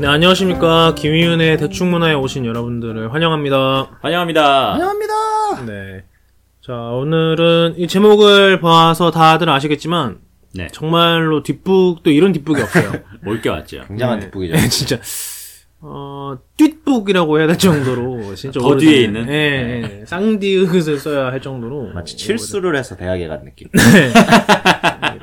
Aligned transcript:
네, 0.00 0.06
안녕하십니까. 0.06 0.94
김희윤의 0.94 1.58
대충문화에 1.58 2.14
오신 2.14 2.46
여러분들을 2.46 3.12
환영합니다. 3.12 3.98
환영합니다. 4.00 4.72
환영합니다. 4.72 5.14
네. 5.66 6.04
자, 6.64 6.72
오늘은 6.72 7.74
이 7.76 7.86
제목을 7.86 8.60
봐서 8.60 9.10
다들 9.10 9.50
아시겠지만, 9.50 10.20
네. 10.54 10.68
정말로 10.72 11.42
뒷북도 11.42 12.10
이런 12.12 12.32
뒷북이 12.32 12.62
없어요. 12.62 12.92
올게 13.26 13.50
왔죠. 13.50 13.84
굉장한 13.88 14.20
네. 14.20 14.24
뒷북이죠. 14.26 14.54
네, 14.54 14.68
진짜. 14.70 14.98
어, 15.82 16.36
뒷북이라고 16.56 17.38
해야 17.38 17.46
될 17.46 17.56
정도로, 17.56 18.34
진짜. 18.36 18.60
더 18.60 18.76
뒤에 18.76 19.02
있는? 19.02 19.28
예, 19.28 20.00
예. 20.00 20.04
쌍디읒을 20.04 20.98
써야 20.98 21.26
할 21.26 21.40
정도로. 21.40 21.92
마치 21.94 22.16
칠수를 22.16 22.76
해서 22.76 22.96
대학에 22.96 23.26
간 23.28 23.44
느낌. 23.44 23.68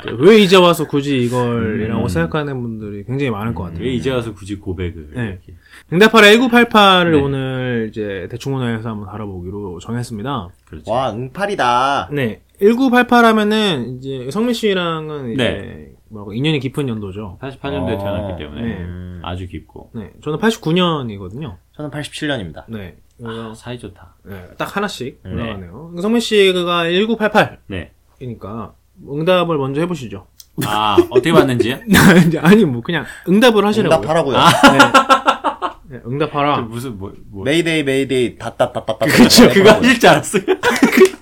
왜 0.20 0.38
이제 0.40 0.55
와서 0.55 0.88
굳이 0.88 1.20
이걸이라고 1.23 2.04
음. 2.04 2.08
생각하는 2.08 2.62
분들이 2.62 3.04
굉장히 3.04 3.31
많을 3.31 3.54
것 3.54 3.64
같아요. 3.64 3.84
왜 3.84 3.94
이제 3.94 4.09
와서 4.09 4.34
굳이 4.34 4.55
고백을 4.55 5.09
네. 5.14 5.40
응답하라 5.91 6.28
1988을 6.28 7.12
네. 7.12 7.17
오늘 7.22 7.88
이제 7.89 8.28
대충 8.30 8.53
문화에서 8.53 8.89
한번 8.89 9.09
다뤄보기로 9.09 9.80
정했습니다. 9.80 10.50
그렇죠. 10.66 10.92
와, 10.92 11.12
응팔이다. 11.12 12.09
네. 12.12 12.42
1988 12.59 13.26
하면은 13.26 13.98
이제 13.98 14.30
성민 14.31 14.53
씨랑은 14.53 15.34
이제 15.34 15.44
네. 15.44 15.97
뭐라고 16.09 16.34
인연이 16.34 16.59
깊은 16.59 16.88
연도죠. 16.89 17.38
88년도에 17.41 17.95
어. 17.95 17.97
태어났기 17.97 18.43
때문에 18.43 18.61
네. 18.61 18.77
음, 18.79 19.21
아주 19.23 19.47
깊고 19.47 19.91
네. 19.93 20.11
저는 20.23 20.39
89년이거든요. 20.39 21.57
저는 21.73 21.91
87년입니다. 21.91 22.66
네. 22.67 22.97
아, 23.23 23.53
사이 23.55 23.80
좋다. 23.80 24.16
네, 24.23 24.47
딱 24.57 24.75
하나씩 24.75 25.21
네. 25.23 25.31
올라가네요. 25.31 25.95
성민 26.02 26.20
씨가 26.20 26.83
1988이니까 26.83 27.58
네. 27.67 27.91
응답을 28.19 29.58
먼저 29.58 29.81
해보시죠. 29.81 30.27
아 30.66 30.97
어떻게 31.09 31.31
봤는지요? 31.31 31.77
아니 32.42 32.66
뭐 32.66 32.81
그냥 32.81 33.05
응답을 33.27 33.66
하시라고요. 33.66 33.97
응답하라고요. 33.97 34.38
네. 34.38 34.77
네, 35.97 36.02
응답하라. 36.05 36.61
무슨 36.61 36.97
뭐 36.97 37.14
뭐. 37.30 37.44
메이데이, 37.44 37.83
메이데이, 37.83 38.38
닷닷닷닷. 38.38 38.99
그렇죠. 38.99 39.49
그거 39.49 39.71
하실 39.71 39.99
줄 39.99 40.09
알았어요. 40.09 40.44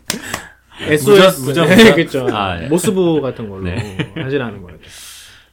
SOS. 0.87 1.41
무전, 1.41 1.67
네, 1.67 1.75
무전? 1.75 1.95
그렇죠. 1.95 2.27
아, 2.35 2.61
예. 2.63 2.67
모스부호 2.67 3.21
같은 3.21 3.49
걸로 3.49 3.63
네. 3.63 4.11
하시라는 4.15 4.61
거예요. 4.61 4.77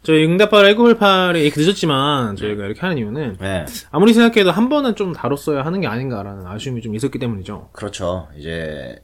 저희 0.03 0.25
응답하라 0.25 0.69
1988이 0.71 1.45
이렇게 1.45 1.61
늦었지만 1.61 2.35
저희가 2.35 2.65
이렇게 2.65 2.81
하는 2.81 2.99
이유는 2.99 3.37
네. 3.41 3.65
아무리 3.93 4.13
생각해도 4.13 4.51
한 4.51 4.69
번은 4.69 4.97
좀 4.97 5.13
다뤘어야 5.13 5.65
하는 5.65 5.81
게 5.81 5.87
아닌가라는 5.87 6.45
아쉬움이 6.47 6.83
좀 6.83 6.95
있었기 6.97 7.19
때문이죠. 7.21 7.69
그렇죠. 7.73 8.29
이제, 8.37 8.97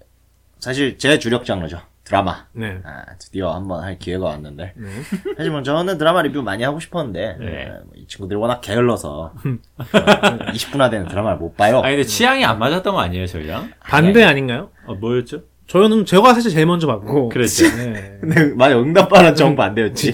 사실 0.58 0.98
제 0.98 1.18
주력 1.20 1.44
장르죠. 1.44 1.80
드라마. 2.02 2.46
네. 2.52 2.80
아, 2.84 3.04
드디어 3.20 3.52
한번 3.54 3.84
할 3.84 3.98
기회가 3.98 4.24
왔는데. 4.24 4.72
네. 4.76 4.88
사실 5.36 5.52
뭐 5.52 5.62
저는 5.62 5.98
드라마 5.98 6.22
리뷰 6.22 6.42
많이 6.42 6.64
하고 6.64 6.80
싶었는데, 6.80 7.36
네. 7.38 7.68
어, 7.68 7.82
뭐이 7.92 8.06
친구들이 8.08 8.36
워낙 8.40 8.60
게을러서, 8.62 9.34
20분화 9.78 10.90
되는 10.90 11.06
드라마를 11.06 11.38
못 11.38 11.56
봐요. 11.56 11.80
아니 11.80 11.96
근데 11.96 12.08
취향이 12.08 12.44
안 12.44 12.58
맞았던 12.58 12.94
거 12.94 13.00
아니에요 13.00 13.26
저희랑? 13.26 13.72
반대 13.80 14.24
아닌가요? 14.24 14.70
어 14.86 14.94
뭐였죠? 14.94 15.42
저는 15.69 16.06
제가 16.06 16.33
사실 16.34 16.50
제일 16.50 16.66
먼저 16.66 16.86
봤고. 16.86 17.28
그랬죠. 17.28 17.64
네. 17.77 18.16
근데 18.20 18.55
맞아 18.55 18.78
응답하는 18.80 19.34
정반대였지. 19.34 20.12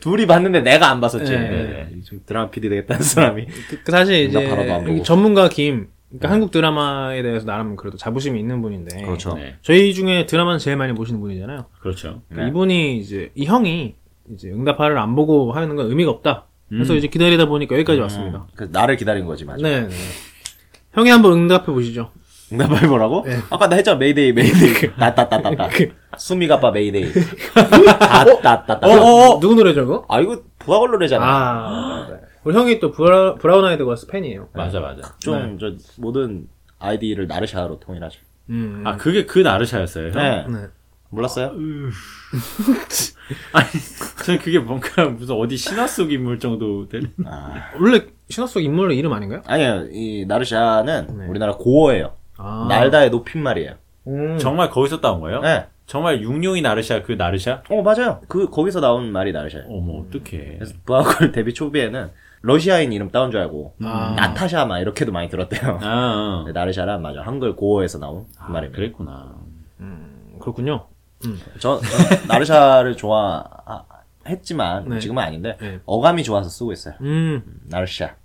둘이 0.00 0.26
봤는데 0.26 0.62
내가 0.62 0.90
안 0.90 1.00
봤었지. 1.00 1.30
네. 1.30 1.38
네. 1.38 2.00
좀 2.04 2.20
드라마 2.24 2.50
PD 2.50 2.70
되겠다는 2.70 3.02
사람이. 3.02 3.46
그, 3.68 3.82
그 3.84 3.92
사실 3.92 4.24
이제 4.24 5.02
전문가 5.04 5.50
김, 5.50 5.88
그러니까 6.08 6.30
한국 6.30 6.50
드라마에 6.50 7.22
대해서 7.22 7.44
나름 7.44 7.76
그래도 7.76 7.98
자부심이 7.98 8.40
있는 8.40 8.62
분인데. 8.62 9.02
그렇죠. 9.02 9.34
네. 9.34 9.56
저희 9.60 9.92
중에 9.92 10.24
드라마는 10.24 10.58
제일 10.58 10.78
많이 10.78 10.94
보시는 10.94 11.20
분이잖아요. 11.20 11.66
그렇죠. 11.80 12.22
그러니까 12.28 12.44
네. 12.44 12.48
이분이 12.48 12.98
이제 12.98 13.30
이 13.34 13.44
형이 13.44 13.94
이제 14.32 14.48
응답하를 14.48 14.96
안 14.96 15.14
보고 15.14 15.52
하는 15.52 15.76
건 15.76 15.90
의미가 15.90 16.10
없다. 16.10 16.46
그래서 16.70 16.94
음. 16.94 16.98
이제 16.98 17.08
기다리다 17.08 17.44
보니까 17.44 17.74
여기까지 17.74 18.00
왔습니다. 18.00 18.46
그 18.54 18.68
나를 18.72 18.96
기다린 18.96 19.26
거지 19.26 19.44
맞아. 19.44 19.62
네, 19.62 19.82
네. 19.82 19.94
형이 20.92 21.10
한번 21.10 21.32
응답해 21.32 21.66
보시죠. 21.66 22.10
응답할 22.52 22.88
뭐라고? 22.88 23.22
네. 23.26 23.36
아까 23.50 23.68
나 23.68 23.76
했잖아 23.76 23.98
메이데이 23.98 24.32
메이데이 24.32 24.92
따따따따따 24.98 25.68
수미가 26.18 26.56
아빠 26.56 26.70
메이데이 26.70 27.12
따따따따 27.54 28.86
어, 28.86 29.40
누구 29.40 29.54
노래죠, 29.54 29.86
그거? 29.86 30.04
아 30.08 30.20
이거 30.20 30.42
브아걸 30.58 30.90
노래잖아 30.92 31.24
아, 31.24 32.08
우리 32.44 32.54
형이 32.56 32.80
또 32.80 32.90
브라, 32.90 33.36
브라운 33.36 33.64
아이드 33.64 33.84
걸스 33.84 34.06
팬이에요. 34.08 34.48
맞아 34.52 34.80
맞아. 34.80 35.14
좀 35.20 35.58
저 35.60 35.72
모든 35.98 36.46
아이디를 36.78 37.26
나르샤로 37.28 37.78
통일하죠 37.80 38.20
음. 38.50 38.82
아 38.84 38.96
그게 38.96 39.24
그 39.26 39.38
나르샤였어요. 39.38 40.08
형? 40.10 40.14
네 40.14 40.44
네. 40.48 40.66
몰랐어요? 41.10 41.52
아니 43.52 43.66
저는 44.24 44.40
그게 44.40 44.58
뭔가 44.58 45.04
무슨 45.04 45.36
어디 45.36 45.56
신화 45.56 45.86
속 45.86 46.10
인물 46.10 46.38
정도 46.38 46.88
되는. 46.88 47.12
아 47.26 47.70
원래 47.78 48.06
신화 48.28 48.46
속 48.46 48.60
인물의 48.60 48.96
이름 48.98 49.12
아닌가요? 49.12 49.42
아니요 49.46 49.86
이 49.92 50.24
나르샤는 50.26 51.18
네. 51.18 51.26
우리나라 51.28 51.52
고어예요 51.54 52.14
아. 52.36 52.66
날다의 52.68 53.10
높임말이에요 53.10 53.74
음. 54.08 54.38
정말 54.38 54.70
거기서 54.70 55.00
따온 55.00 55.20
거예요? 55.20 55.40
네. 55.40 55.66
정말 55.86 56.20
육룡이 56.22 56.62
나르샤 56.62 57.02
그 57.02 57.12
나르샤? 57.12 57.62
어 57.68 57.82
맞아요 57.82 58.20
그 58.28 58.48
거기서 58.48 58.80
나온 58.80 59.10
말이 59.12 59.32
나르샤예요 59.32 59.66
어머 59.68 60.00
어떡해. 60.04 60.54
그래서 60.58 60.74
브아걸 60.84 61.32
데뷔 61.32 61.52
초기에는 61.54 62.10
러시아인 62.40 62.92
이름 62.92 63.10
따온 63.10 63.30
줄 63.30 63.40
알고 63.40 63.74
아. 63.84 64.14
나타샤 64.16 64.64
막 64.66 64.78
이렇게도 64.80 65.12
많이 65.12 65.28
들었대요 65.28 65.78
아, 65.82 66.40
어. 66.40 66.44
근데 66.46 66.58
나르샤란 66.58 67.02
맞아 67.02 67.20
한글 67.22 67.54
고어에서 67.56 67.98
나온 67.98 68.24
그 68.26 68.42
아 68.42 68.48
말입니다 68.48 68.76
그랬구나. 68.76 69.34
그렇군요. 70.40 70.86
저, 71.60 71.78
저 71.80 71.86
나르샤를 72.26 72.96
좋아했지만 72.96 74.88
네. 74.88 74.98
지금은 74.98 75.22
아닌데 75.22 75.56
네. 75.60 75.78
어감이 75.84 76.24
좋아서 76.24 76.48
쓰고 76.48 76.72
있어요. 76.72 76.94
음. 77.00 77.42
나르샤. 77.68 78.16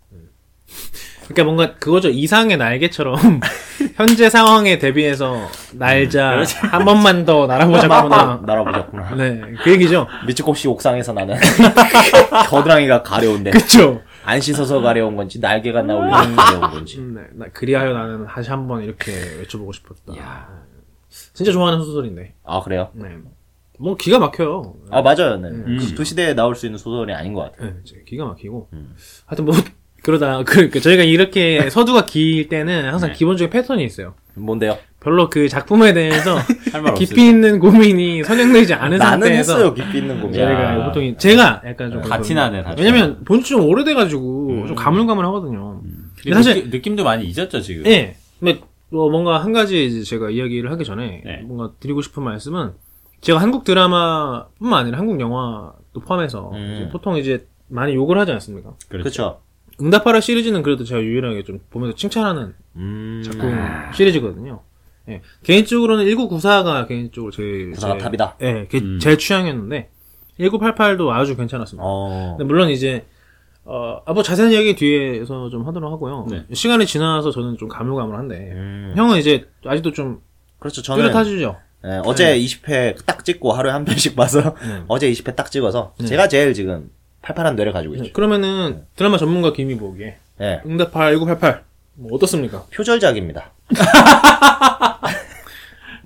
그러니까 1.27 1.43
뭔가 1.43 1.75
그거죠. 1.75 2.09
이상의 2.09 2.57
날개처럼 2.57 3.15
현재 3.95 4.29
상황에 4.29 4.77
대비해서 4.79 5.47
날자 5.73 6.41
한 6.71 6.85
번만 6.85 7.25
더 7.25 7.45
날아보자꾸나. 7.47 8.41
날아보셨구나. 8.45 9.15
네, 9.15 9.41
그 9.63 9.71
얘기죠. 9.71 10.07
미츠코시 10.27 10.67
옥상에서 10.69 11.13
나는 11.13 11.35
겨드랑이가 12.49 13.03
가려운데 13.03 13.51
그쵸. 13.51 14.01
안 14.23 14.39
씻어서 14.41 14.81
가려운 14.81 15.15
건지 15.15 15.39
날개가 15.39 15.81
나오려고 15.83 16.35
가려운 16.35 16.61
건지. 16.71 16.97
음, 16.99 17.15
네. 17.15 17.21
나 17.33 17.45
그리하여 17.53 17.93
나는 17.93 18.25
다시 18.25 18.49
한 18.49 18.67
번 18.67 18.83
이렇게 18.83 19.11
외쳐보고 19.39 19.71
싶었다. 19.73 20.13
진짜 21.33 21.51
좋아하는 21.51 21.79
소설인데. 21.83 22.33
아 22.43 22.61
그래요? 22.61 22.89
네. 22.93 23.07
뭐 23.79 23.95
기가 23.95 24.19
막혀요. 24.19 24.75
아 24.91 25.01
맞아요. 25.01 25.37
네. 25.37 25.49
음. 25.49 25.93
그 25.95 26.03
시대에 26.03 26.33
나올 26.33 26.55
수 26.55 26.65
있는 26.65 26.77
소설이 26.77 27.13
아닌 27.13 27.33
것 27.33 27.41
같아요. 27.51 27.73
네, 27.85 28.03
기가 28.05 28.25
막히고. 28.25 28.69
음. 28.73 28.95
하여튼 29.25 29.45
뭐 29.45 29.55
그러다 30.07 30.41
그, 30.43 30.69
그 30.71 30.79
저희가 30.79 31.03
이렇게 31.03 31.69
서두가 31.69 32.05
길 32.05 32.47
때는 32.47 32.87
항상 32.89 33.09
네. 33.09 33.15
기본적인 33.17 33.49
패턴이 33.49 33.83
있어요. 33.83 34.13
뭔데요? 34.35 34.77
별로 35.01 35.29
그 35.29 35.49
작품에 35.49 35.93
대해서. 35.93 36.37
깊이 36.97 37.27
있는 37.27 37.59
고민이 37.59 38.23
선정되지 38.23 38.73
않은 38.73 38.99
나는 38.99 39.19
상태에서 39.19 39.53
했어요 39.55 39.73
깊이 39.73 39.97
있는 39.97 40.21
고민. 40.21 40.39
야. 40.39 40.45
저희가 40.45 40.85
보통 40.85 41.17
제가 41.17 41.61
약간 41.65 41.91
좀. 41.91 42.01
티나네, 42.21 42.63
다 42.63 42.73
왜냐면 42.77 43.25
본지 43.25 43.49
좀 43.49 43.65
오래돼가지고 43.67 44.67
좀 44.67 44.75
가물가물하거든요. 44.75 45.81
근데 46.23 46.33
사실- 46.35 46.55
느낌, 46.55 46.71
느낌 46.71 46.95
도 46.95 47.03
많이 47.03 47.25
잊었죠 47.25 47.59
지금. 47.59 47.85
예. 47.87 48.15
근데 48.39 48.61
뭐 48.89 49.09
뭔가 49.09 49.43
한 49.43 49.51
가지 49.51 49.85
이제 49.87 50.03
제가 50.03 50.29
이야기를 50.29 50.71
하기 50.71 50.85
전에 50.85 51.21
네. 51.25 51.41
뭔가 51.43 51.73
드리고 51.81 52.01
싶은 52.01 52.23
말씀은 52.23 52.71
제가 53.19 53.41
한국 53.41 53.65
드라마뿐만 53.65 54.79
아니라 54.79 54.99
한국 54.99 55.19
영화도 55.19 55.99
포함해서 56.05 56.51
음. 56.53 56.75
이제 56.77 56.89
보통 56.91 57.17
이제 57.17 57.45
많이 57.67 57.93
욕을 57.93 58.17
하지 58.17 58.31
않습니까? 58.31 58.71
그렇죠. 58.87 59.41
응답하라 59.81 60.21
시리즈는 60.21 60.63
그래도 60.63 60.83
제가 60.83 61.01
유일하게 61.01 61.43
좀 61.43 61.59
보면서 61.69 61.95
칭찬하는 61.95 62.53
음. 62.77 63.21
작품 63.23 63.55
시리즈거든요. 63.93 64.61
예. 65.09 65.21
개인적으로는 65.43 66.05
1994가 66.05 66.87
개인적으로 66.87 67.31
제일 67.31 67.71
구사가 67.71 67.97
제- 67.97 68.03
탑이다. 68.03 68.37
예, 68.41 68.67
게- 68.69 68.79
음. 68.79 68.99
제일 68.99 69.17
취향이었는데 69.17 69.89
1988도 70.39 71.09
아주 71.09 71.35
괜찮았습니다. 71.37 71.83
어. 71.85 72.35
근데 72.37 72.43
물론 72.47 72.69
이제 72.69 73.05
어, 73.69 74.01
아, 74.05 74.13
뭐 74.13 74.23
자세한 74.23 74.51
이야기 74.53 74.75
뒤에서 74.75 75.49
좀 75.49 75.67
하도록 75.67 75.91
하고요. 75.91 76.27
네. 76.29 76.45
시간이 76.53 76.85
지나서 76.85 77.31
저는 77.31 77.57
좀 77.57 77.67
가물가물한데 77.67 78.35
음. 78.53 78.93
형은 78.95 79.17
이제 79.17 79.45
아직도 79.65 79.91
좀 79.91 80.21
그렇죠. 80.59 80.81
저는 80.81 81.03
뚜렷하시죠? 81.03 81.57
예, 81.85 82.01
어제 82.05 82.37
20회 82.39 83.05
딱 83.05 83.23
찍고 83.25 83.51
하루에 83.53 83.71
한 83.71 83.83
편씩 83.85 84.15
봐서 84.15 84.55
네. 84.61 84.83
어제 84.87 85.11
20회 85.11 85.35
딱 85.35 85.51
찍어서 85.51 85.93
제가 86.05 86.27
제일 86.27 86.53
지금 86.53 86.89
팔팔한 87.27 87.55
뇌를 87.57 87.73
가지고 87.73 87.95
있죠. 87.95 88.13
그러면은 88.13 88.83
드라마 88.95 89.17
전문가 89.17 89.51
김이 89.51 89.77
보기에 89.77 90.17
예. 90.41 90.61
응답할 90.65 91.13
1988 91.13 91.63
뭐 91.95 92.09
어떻습니까? 92.13 92.63
표절작입니다. 92.73 93.51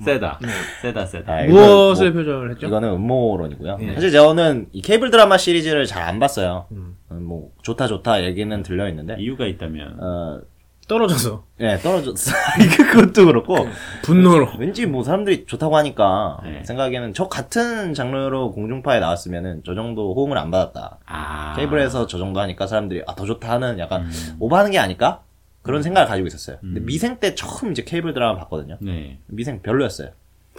세다. 0.04 0.40
세다 0.82 1.06
세다. 1.06 1.32
아, 1.32 1.42
이거 1.44 1.54
무엇을 1.54 2.12
뭐- 2.12 2.24
표절했죠? 2.24 2.66
이거는 2.68 2.90
음모론이고요. 2.94 3.78
예. 3.82 3.94
사실 3.94 4.12
저는 4.12 4.68
이 4.72 4.82
케이블 4.82 5.12
드라마 5.12 5.38
시리즈를 5.38 5.86
잘 5.86 6.02
안 6.02 6.18
봤어요. 6.20 6.66
음. 6.72 6.98
음, 7.12 7.24
뭐 7.24 7.52
좋다 7.62 7.86
좋다 7.86 8.24
얘기는 8.24 8.64
들려 8.64 8.90
있는데 8.90 9.16
이유가 9.20 9.46
있다면. 9.46 9.98
어, 10.02 10.40
떨어져서 10.88 11.46
예, 11.62 11.78
떨어졌어. 11.78 12.32
이거 12.62 12.92
그것도 12.92 13.26
그렇고. 13.26 13.68
분노로. 14.04 14.50
왠지 14.60 14.86
뭐 14.86 15.04
사람들이 15.04 15.46
좋다고 15.46 15.78
하니까 15.78 16.40
네. 16.44 16.64
생각에는 16.66 17.14
저 17.14 17.28
같은 17.30 17.94
장르로 17.94 18.52
공중파에 18.52 19.00
나왔으면은 19.00 19.62
저 19.66 19.74
정도 19.76 20.14
호응을 20.14 20.38
안 20.38 20.52
받았다. 20.52 20.98
아. 21.06 21.54
케이블에서 21.56 22.08
저 22.08 22.18
정도 22.18 22.40
하니까 22.42 22.68
사람들이 22.68 23.04
아 23.08 23.16
더 23.16 23.26
좋다 23.26 23.50
하는 23.52 23.78
약간 23.80 24.04
음. 24.04 24.36
오버하는 24.40 24.72
게 24.72 24.80
아닐까? 24.80 25.22
그런 25.62 25.84
생각을 25.84 26.08
가지고 26.10 26.28
있었어요. 26.28 26.58
근데 26.60 26.80
미생 26.80 27.20
때 27.20 27.36
처음 27.36 27.72
이제 27.72 27.84
케이블 27.84 28.14
드라마 28.14 28.40
봤거든요. 28.40 28.78
네. 28.82 29.20
미생 29.28 29.62
별로였어요. 29.62 30.10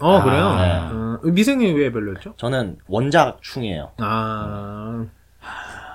어, 0.00 0.12
아, 0.16 0.22
그래요? 0.22 0.54
네. 0.54 1.28
어, 1.28 1.32
미생이 1.32 1.72
왜 1.72 1.90
별로였죠? 1.92 2.34
저는 2.36 2.78
원작 2.86 3.42
충이에요. 3.42 3.90
아, 3.98 5.04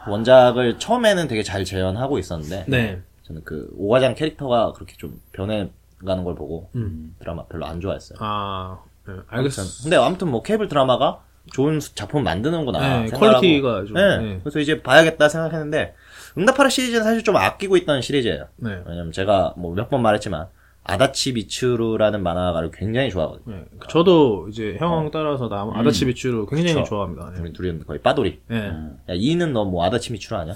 원작을 0.07 0.77
처음에는 0.77 1.27
되게 1.27 1.41
잘 1.43 1.63
재현하고 1.65 2.19
있었는데 2.19 2.65
네. 2.67 3.01
저는 3.27 3.43
그 3.43 3.69
오과장 3.77 4.15
캐릭터가 4.15 4.71
그렇게 4.73 4.95
좀 4.97 5.19
변해가는 5.33 6.23
걸 6.23 6.35
보고 6.35 6.69
음. 6.75 7.15
드라마 7.19 7.45
별로 7.45 7.65
안 7.65 7.81
좋아했어요. 7.81 8.17
아, 8.21 8.79
네, 9.07 9.13
알겠어. 9.27 9.61
아무튼, 9.61 9.83
근데 9.83 9.95
아무튼 9.97 10.31
뭐 10.31 10.41
케이블 10.43 10.67
드라마가 10.67 11.21
좋은 11.51 11.79
수- 11.79 11.95
작품 11.95 12.23
만드는구나. 12.23 12.79
네, 13.01 13.07
생각하고, 13.07 13.39
퀄리티가 13.39 13.85
좀. 13.85 13.93
네, 13.95 14.17
네. 14.17 14.39
그래서 14.43 14.59
이제 14.59 14.81
봐야겠다 14.81 15.29
생각했는데 15.29 15.93
응답하라 16.37 16.69
시리즈는 16.69 17.03
사실 17.03 17.23
좀 17.23 17.35
아끼고 17.37 17.77
있던 17.77 18.01
시리즈예요. 18.01 18.47
네. 18.57 18.81
왜냐면 18.85 19.11
제가 19.11 19.53
뭐 19.57 19.73
몇 19.73 19.89
번 19.89 20.01
말했지만 20.01 20.47
아다치 20.83 21.33
미츠루라는 21.33 22.21
만화가를 22.23 22.71
굉장히 22.71 23.09
좋아하거든요. 23.09 23.55
네. 23.55 23.65
저도 23.89 24.47
이제 24.49 24.77
형 24.79 25.09
따라서 25.11 25.49
나 25.49 25.69
아다치 25.73 26.05
비추를 26.05 26.45
굉장히 26.45 26.71
어. 26.73 26.77
음. 26.79 26.83
그쵸. 26.83 26.89
좋아합니다. 26.89 27.31
네. 27.35 27.41
우리 27.41 27.53
둘이는 27.53 27.85
거의 27.85 27.99
빠돌이. 28.01 28.39
네. 28.47 28.67
야, 28.67 28.91
이는 29.09 29.51
너 29.53 29.65
뭐 29.65 29.83
아다치 29.85 30.13
미츠루 30.13 30.37
아냐? 30.37 30.53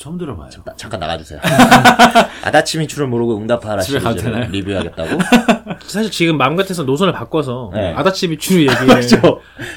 처음 0.00 0.16
들어봐요. 0.16 0.48
나- 0.64 0.74
잠깐 0.76 0.98
나가주세요. 0.98 1.38
아다치 2.42 2.78
미츠루를 2.78 3.06
모르고 3.06 3.36
응답하라 3.36 3.82
시리즈를 3.82 4.16
되나요? 4.16 4.50
리뷰하겠다고? 4.50 5.18
사실 5.84 6.10
지금 6.10 6.38
마음 6.38 6.56
같아서 6.56 6.84
노선을 6.84 7.12
바꿔서 7.12 7.70
네. 7.74 7.92
아다치 7.92 8.28
비추 8.28 8.54
얘기를 8.64 8.78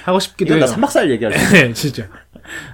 하고 0.05 0.19
싶기도 0.21 0.55
해요. 0.55 0.65
나 0.65 0.65
3박살 0.65 1.09
얘기할 1.09 1.33
수 1.37 1.53
네, 1.53 1.73
진짜. 1.73 2.07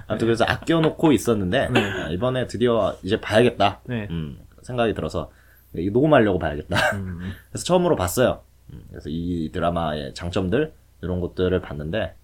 아무튼 0.06 0.28
그래서 0.28 0.44
아껴놓고 0.46 1.10
있었는데 1.10 1.70
아, 1.74 2.08
이번에 2.10 2.46
드디어 2.46 2.94
이제 3.02 3.20
봐야겠다 3.20 3.80
네. 3.86 4.06
음, 4.10 4.38
생각이 4.62 4.94
들어서 4.94 5.32
녹음하려고 5.72 6.38
봐야겠다 6.38 6.76
음. 6.94 7.32
그래서 7.50 7.64
처음으로 7.64 7.96
봤어요 7.96 8.42
음, 8.72 8.82
그래서 8.90 9.08
이 9.08 9.50
드라마의 9.52 10.14
장점들 10.14 10.72
이런 11.02 11.20
것들을 11.20 11.60
봤는데 11.60 12.14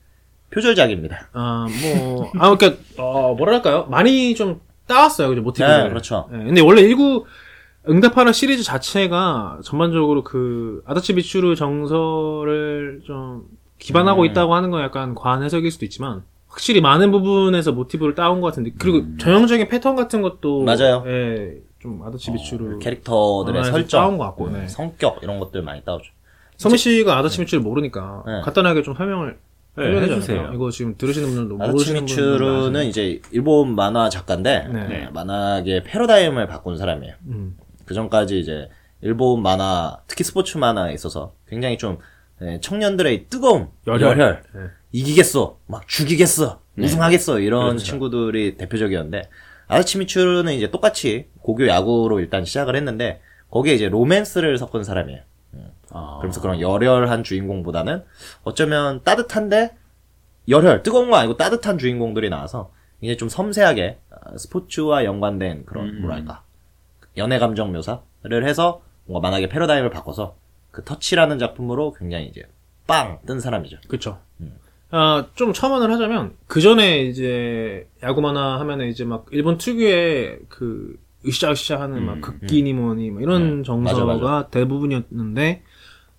표절작입니다 0.50 1.30
아, 1.32 1.66
뭐, 1.82 2.30
아, 2.38 2.56
그니까, 2.56 2.76
어, 2.98 3.34
뭐랄까요? 3.34 3.86
많이 3.86 4.34
좀 4.34 4.60
따왔어요, 4.86 5.28
그죠, 5.28 5.42
모티브를. 5.42 5.84
네, 5.84 5.88
그렇죠. 5.88 6.28
네, 6.30 6.44
근데 6.44 6.60
원래 6.60 6.82
일구, 6.82 7.24
응답하라 7.88 8.32
시리즈 8.32 8.62
자체가 8.62 9.60
전반적으로 9.62 10.24
그, 10.24 10.82
아다치 10.86 11.14
비추르 11.14 11.54
정서를 11.56 13.02
좀 13.06 13.44
기반하고 13.78 14.22
음. 14.22 14.26
있다고 14.26 14.54
하는 14.54 14.70
건 14.70 14.82
약간 14.82 15.14
과한 15.14 15.42
해석일 15.42 15.70
수도 15.70 15.84
있지만, 15.84 16.22
확실히 16.48 16.80
많은 16.80 17.10
부분에서 17.10 17.72
모티브를 17.72 18.14
따온 18.14 18.40
것 18.40 18.48
같은데, 18.48 18.72
그리고 18.78 19.16
전형적인 19.18 19.68
패턴 19.68 19.94
같은 19.96 20.22
것도. 20.22 20.60
음. 20.60 20.64
맞아요. 20.64 21.04
예, 21.06 21.58
좀 21.78 22.02
아다치 22.02 22.32
비추르. 22.32 22.78
캐릭터들의 22.78 23.60
만화에서 23.60 23.70
설정 23.70 24.00
따온 24.00 24.18
것 24.18 24.24
같고, 24.24 24.46
음, 24.46 24.52
네. 24.54 24.68
성격 24.68 25.18
이런 25.22 25.38
것들 25.38 25.62
많이 25.62 25.82
따오죠 25.82 26.10
서미 26.56 26.78
씨가 26.78 27.18
아다치 27.18 27.38
비추를 27.40 27.62
모르니까, 27.62 28.22
네. 28.26 28.40
간단하게 28.42 28.82
좀 28.82 28.94
설명을 28.94 29.38
네, 29.76 30.00
해주세요. 30.00 30.50
이거 30.54 30.70
지금 30.70 30.96
들으시는 30.96 31.28
분들도 31.28 31.56
모르시는 31.56 32.00
많으시니까. 32.02 32.82
이제 32.82 33.20
일본 33.30 33.74
만화 33.74 34.08
작가인데 34.08 34.68
네. 34.72 34.88
네. 34.88 35.08
만화계 35.12 35.82
패러다임을 35.84 36.46
바꾼 36.46 36.76
사람이에요 36.76 37.14
음. 37.28 37.56
그 37.84 37.94
전까지 37.94 38.40
이제 38.40 38.68
일본 39.02 39.42
만화, 39.42 39.98
특히 40.06 40.24
스포츠 40.24 40.58
만화에 40.58 40.92
있어서 40.94 41.34
굉장히 41.48 41.78
좀 41.78 41.98
예, 42.42 42.58
청년들의 42.60 43.26
뜨거움, 43.30 43.68
열혈. 43.86 44.10
열혈, 44.10 44.42
네. 44.54 44.60
이기겠어, 44.92 45.58
막 45.66 45.88
죽이겠어, 45.88 46.60
우승하겠어 46.78 47.40
이런 47.40 47.68
그렇죠. 47.68 47.84
친구들이 47.84 48.56
대표적이었는데 48.56 49.28
아다치미추는 49.68 50.52
이제 50.52 50.70
똑같이 50.70 51.28
고교 51.40 51.66
야구로 51.66 52.20
일단 52.20 52.44
시작을 52.44 52.76
했는데 52.76 53.20
거기에 53.50 53.74
이제 53.74 53.88
로맨스를 53.88 54.58
섞은 54.58 54.84
사람이에요. 54.84 55.20
아. 55.90 56.16
그러면서 56.18 56.40
그런 56.40 56.60
열혈한 56.60 57.24
주인공보다는 57.24 58.04
어쩌면 58.44 59.02
따뜻한데 59.04 59.76
열혈, 60.48 60.82
뜨거운 60.82 61.10
거 61.10 61.16
아니고 61.16 61.36
따뜻한 61.36 61.78
주인공들이 61.78 62.30
나와서 62.30 62.72
이제 63.00 63.16
좀 63.16 63.28
섬세하게 63.28 63.98
아, 64.10 64.36
스포츠와 64.36 65.04
연관된 65.04 65.64
그런 65.66 65.88
음. 65.88 66.00
뭐랄까 66.02 66.42
연애 67.16 67.38
감정 67.38 67.72
묘사를 67.72 68.02
해서 68.44 68.82
뭔가 69.04 69.28
만약에 69.28 69.48
패러다임을 69.48 69.90
바꿔서 69.90 70.36
그 70.70 70.84
터치라는 70.84 71.38
작품으로 71.38 71.92
굉장히 71.92 72.26
이제 72.26 72.42
빵 72.86 73.18
뜬 73.26 73.40
사람이죠. 73.40 73.78
그쵸. 73.88 74.18
음. 74.40 74.54
아, 74.90 75.26
좀 75.34 75.52
첨언을 75.52 75.92
하자면, 75.92 76.34
그 76.46 76.60
전에 76.60 77.02
이제, 77.02 77.88
야구 78.04 78.20
만화 78.20 78.60
하면은 78.60 78.86
이제 78.88 79.04
막, 79.04 79.26
일본 79.32 79.58
특유의 79.58 80.40
그, 80.48 80.96
으쌰으쌰 81.26 81.80
하는 81.80 82.04
막, 82.06 82.20
극기니 82.20 82.72
뭐니, 82.72 83.10
뭐 83.10 83.20
이런 83.20 83.64
정서가 83.64 84.02
음, 84.02 84.06
맞아, 84.06 84.20
맞아. 84.20 84.48
대부분이었는데, 84.48 85.62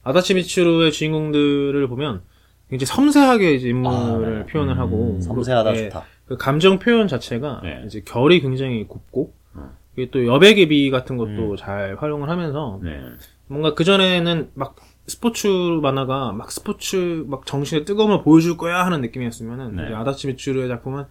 아다치 0.07 0.33
미츠루의 0.35 0.91
주인공들을 0.91 1.87
보면, 1.87 2.21
굉장히 2.69 2.87
섬세하게 2.87 3.55
이제 3.55 3.69
인물을 3.69 3.95
아, 3.95 4.39
네. 4.39 4.45
표현을 4.45 4.77
하고, 4.77 5.19
섬세하다 5.21 5.73
그, 5.73 5.77
예, 5.77 5.83
좋다. 5.89 6.05
그 6.27 6.37
감정 6.37 6.79
표현 6.79 7.07
자체가, 7.07 7.61
네. 7.63 7.83
이제 7.85 8.01
결이 8.05 8.41
굉장히 8.41 8.85
곱고, 8.85 9.33
어. 9.53 9.71
이게 9.95 10.09
또 10.11 10.25
여백의 10.25 10.89
같은 10.91 11.17
것도 11.17 11.51
음. 11.51 11.55
잘 11.57 11.95
활용을 11.99 12.29
하면서, 12.29 12.79
네. 12.83 12.99
뭔가 13.47 13.73
그 13.73 13.83
전에는 13.83 14.51
막 14.53 14.75
스포츠 15.07 15.47
만화가 15.47 16.33
막 16.33 16.51
스포츠 16.51 17.23
막 17.27 17.45
정신의 17.45 17.85
뜨거움을 17.85 18.23
보여줄 18.23 18.57
거야 18.57 18.85
하는 18.85 18.99
느낌이었으면은 19.01 19.75
네. 19.77 19.93
아다치 19.93 20.27
미츠루의 20.27 20.67
작품은 20.67 21.05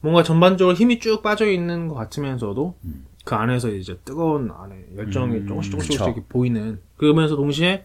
뭔가 0.00 0.22
전반적으로 0.22 0.76
힘이 0.76 1.00
쭉 1.00 1.20
빠져 1.22 1.46
있는 1.46 1.88
것 1.88 1.96
같으면서도 1.96 2.76
그 3.24 3.34
안에서 3.34 3.70
이제 3.70 3.98
뜨거운 4.04 4.52
안에 4.52 4.76
열정이 4.96 5.38
음, 5.38 5.46
조금씩 5.48 5.72
조금씩. 5.72 6.00
이렇게 6.00 6.22
보이는 6.28 6.80
그러면서 6.96 7.34
동시에 7.34 7.84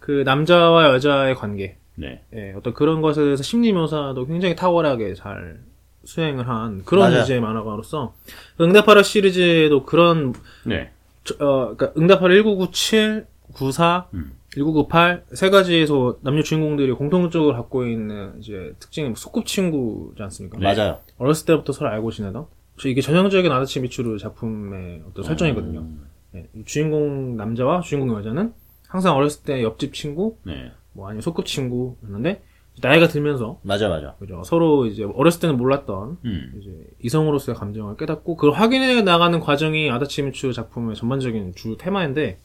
그 0.00 0.22
남자와 0.24 0.88
여자의 0.94 1.34
관계 1.34 1.76
네. 1.94 2.22
예, 2.34 2.52
어떤 2.56 2.72
그런 2.74 3.00
것에 3.02 3.22
대해서 3.22 3.42
심리 3.42 3.72
묘사도 3.72 4.26
굉장히 4.26 4.56
탁월하게 4.56 5.14
잘 5.14 5.60
수행을 6.04 6.48
한 6.48 6.82
그런 6.84 7.10
맞아요. 7.10 7.22
이제 7.22 7.38
만화가로서 7.38 8.14
응답하라 8.60 9.02
시리즈에도 9.02 9.84
그런 9.84 10.34
네. 10.64 10.90
저, 11.24 11.34
어, 11.38 11.76
그니까 11.76 11.92
응답하라 11.98 12.34
1997, 12.34 13.26
94, 13.52 14.08
음. 14.14 14.32
1998 14.54 15.24
세 15.34 15.50
가지에서 15.50 16.18
남녀 16.22 16.42
주인공들이 16.42 16.92
공통적으로 16.92 17.54
갖고 17.54 17.86
있는 17.86 18.32
이제 18.40 18.74
특징이 18.80 19.12
소꿉친구지 19.14 20.22
않습니까? 20.22 20.58
맞아요. 20.58 20.98
어렸을 21.18 21.46
때부터 21.46 21.72
서로 21.72 21.90
알고 21.90 22.10
지내던 22.10 22.46
저 22.78 22.88
이게 22.88 23.02
전형적인 23.02 23.52
아다치 23.52 23.80
미츠루 23.80 24.18
작품의 24.18 25.02
어떤 25.10 25.24
설정이거든요. 25.24 25.86
예, 26.34 26.48
이 26.54 26.64
주인공 26.64 27.36
남자와 27.36 27.82
주인공 27.82 28.16
여자는 28.16 28.54
항상 28.90 29.16
어렸을 29.16 29.44
때 29.44 29.62
옆집 29.62 29.94
친구, 29.94 30.36
네. 30.44 30.72
뭐 30.92 31.06
아니면 31.06 31.22
소꿉 31.22 31.44
친구였는데 31.44 32.42
나이가 32.82 33.08
들면서 33.08 33.60
맞아, 33.62 33.88
맞아. 33.88 34.14
그죠 34.18 34.42
서로 34.44 34.86
이제 34.86 35.04
어렸을 35.04 35.40
때는 35.40 35.56
몰랐던 35.56 36.18
음. 36.24 36.52
이제 36.60 36.70
이성으로서의 37.02 37.56
감정을 37.56 37.96
깨닫고 37.96 38.36
그걸 38.36 38.52
확인해 38.58 39.02
나가는 39.02 39.38
과정이 39.38 39.90
아다치 39.90 40.22
미츠 40.22 40.52
작품의 40.52 40.96
전반적인 40.96 41.54
주 41.54 41.76
테마인데 41.78 42.38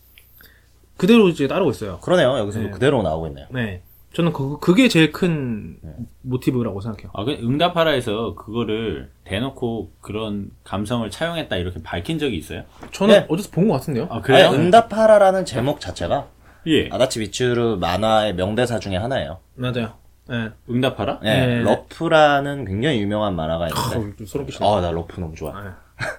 그대로 0.97 1.29
이제 1.29 1.47
따르고 1.47 1.71
있어요. 1.71 1.99
그러네요. 1.99 2.37
여기서도 2.37 2.65
네. 2.65 2.71
그대로 2.71 3.01
나오고 3.01 3.27
있네요. 3.27 3.47
네, 3.51 3.81
저는 4.13 4.31
그, 4.33 4.59
그게 4.59 4.87
제일 4.87 5.11
큰 5.11 5.77
모티브라고 6.21 6.79
생각해요. 6.81 7.09
아, 7.13 7.23
그 7.25 7.31
응답하라에서 7.31 8.35
그거를 8.35 9.09
대놓고 9.25 9.91
그런 10.01 10.51
감성을 10.63 11.09
차용했다 11.09 11.55
이렇게 11.57 11.81
밝힌 11.81 12.19
적이 12.19 12.37
있어요? 12.37 12.63
저는 12.91 13.15
네. 13.21 13.25
어디서 13.29 13.51
본 13.51 13.67
것 13.67 13.73
같은데요. 13.75 14.07
아, 14.09 14.21
그래요? 14.21 14.49
아니, 14.49 14.57
응답하라라는 14.57 15.43
제목 15.45 15.79
자체가 15.81 16.27
예. 16.67 16.89
아다치 16.91 17.19
미츠루 17.19 17.77
만화의 17.79 18.35
명대사 18.35 18.79
중에 18.79 18.97
하나예요. 18.97 19.39
맞아요. 19.55 19.93
네. 20.27 20.49
응답하라? 20.69 21.19
네, 21.21 21.45
네. 21.47 21.61
러프라는 21.61 22.65
굉장히 22.65 22.99
유명한 23.01 23.35
만화가 23.35 23.65
어, 23.65 23.67
있는데, 23.95 24.17
좀 24.17 24.25
소름 24.25 24.47
끼치네. 24.47 24.67
아, 24.67 24.81
나 24.81 24.91
러프 24.91 25.19
너무 25.19 25.35
좋아. 25.35 25.61
네. 25.61 25.69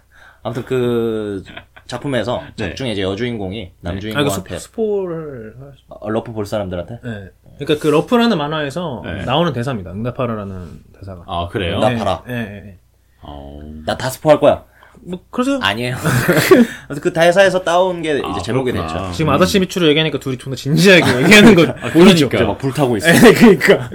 아무튼 0.45 0.65
그 0.65 1.43
작품에서 1.87 2.43
네. 2.57 2.69
작중에 2.69 2.93
이제 2.93 3.03
여주인공이 3.03 3.63
아, 3.63 3.67
이거 3.81 3.91
남주인공한테 3.91 4.59
스, 4.59 4.65
스포를 4.69 5.57
할 5.61 5.73
수- 5.77 5.85
어, 5.89 6.09
러프 6.09 6.33
볼 6.33 6.47
사람들한테 6.47 7.01
네. 7.03 7.31
그러니까 7.59 7.81
그 7.83 7.89
러프라는 7.89 8.39
만화에서 8.39 9.03
네. 9.05 9.25
나오는 9.25 9.53
대사입니다. 9.53 9.91
응답하라라는 9.93 10.83
대사가. 10.99 11.25
아, 11.27 11.49
그래요? 11.49 11.77
응답- 11.79 11.93
응답하라. 11.93 12.23
네, 12.27 12.35
네, 12.45 12.61
네. 12.61 12.79
어... 13.23 13.61
나 13.87 13.98
다 13.98 14.09
스포할 14.11 14.39
거야. 14.39 14.65
뭐 15.09 15.21
그러세요. 15.31 15.59
아니에요. 15.63 15.97
그 17.01 17.13
대사에서 17.13 17.63
따온 17.63 18.03
게 18.03 18.15
이제 18.19 18.23
아, 18.25 18.39
제목이 18.41 18.73
그렇구나. 18.73 19.03
됐죠. 19.03 19.13
지금 19.13 19.31
아다치 19.33 19.61
미츠루 19.61 19.87
얘기하니까 19.89 20.19
둘이 20.19 20.37
존나 20.37 20.57
진지하게 20.57 21.23
얘기하는 21.23 21.55
거 21.55 21.63
보이죠? 21.93 22.29
그러니까. 22.29 22.37
이제 22.39 22.45
막 22.45 22.59
불타고 22.59 22.97
있어. 22.97 23.13
네, 23.13 23.33
그러니까. 23.33 23.89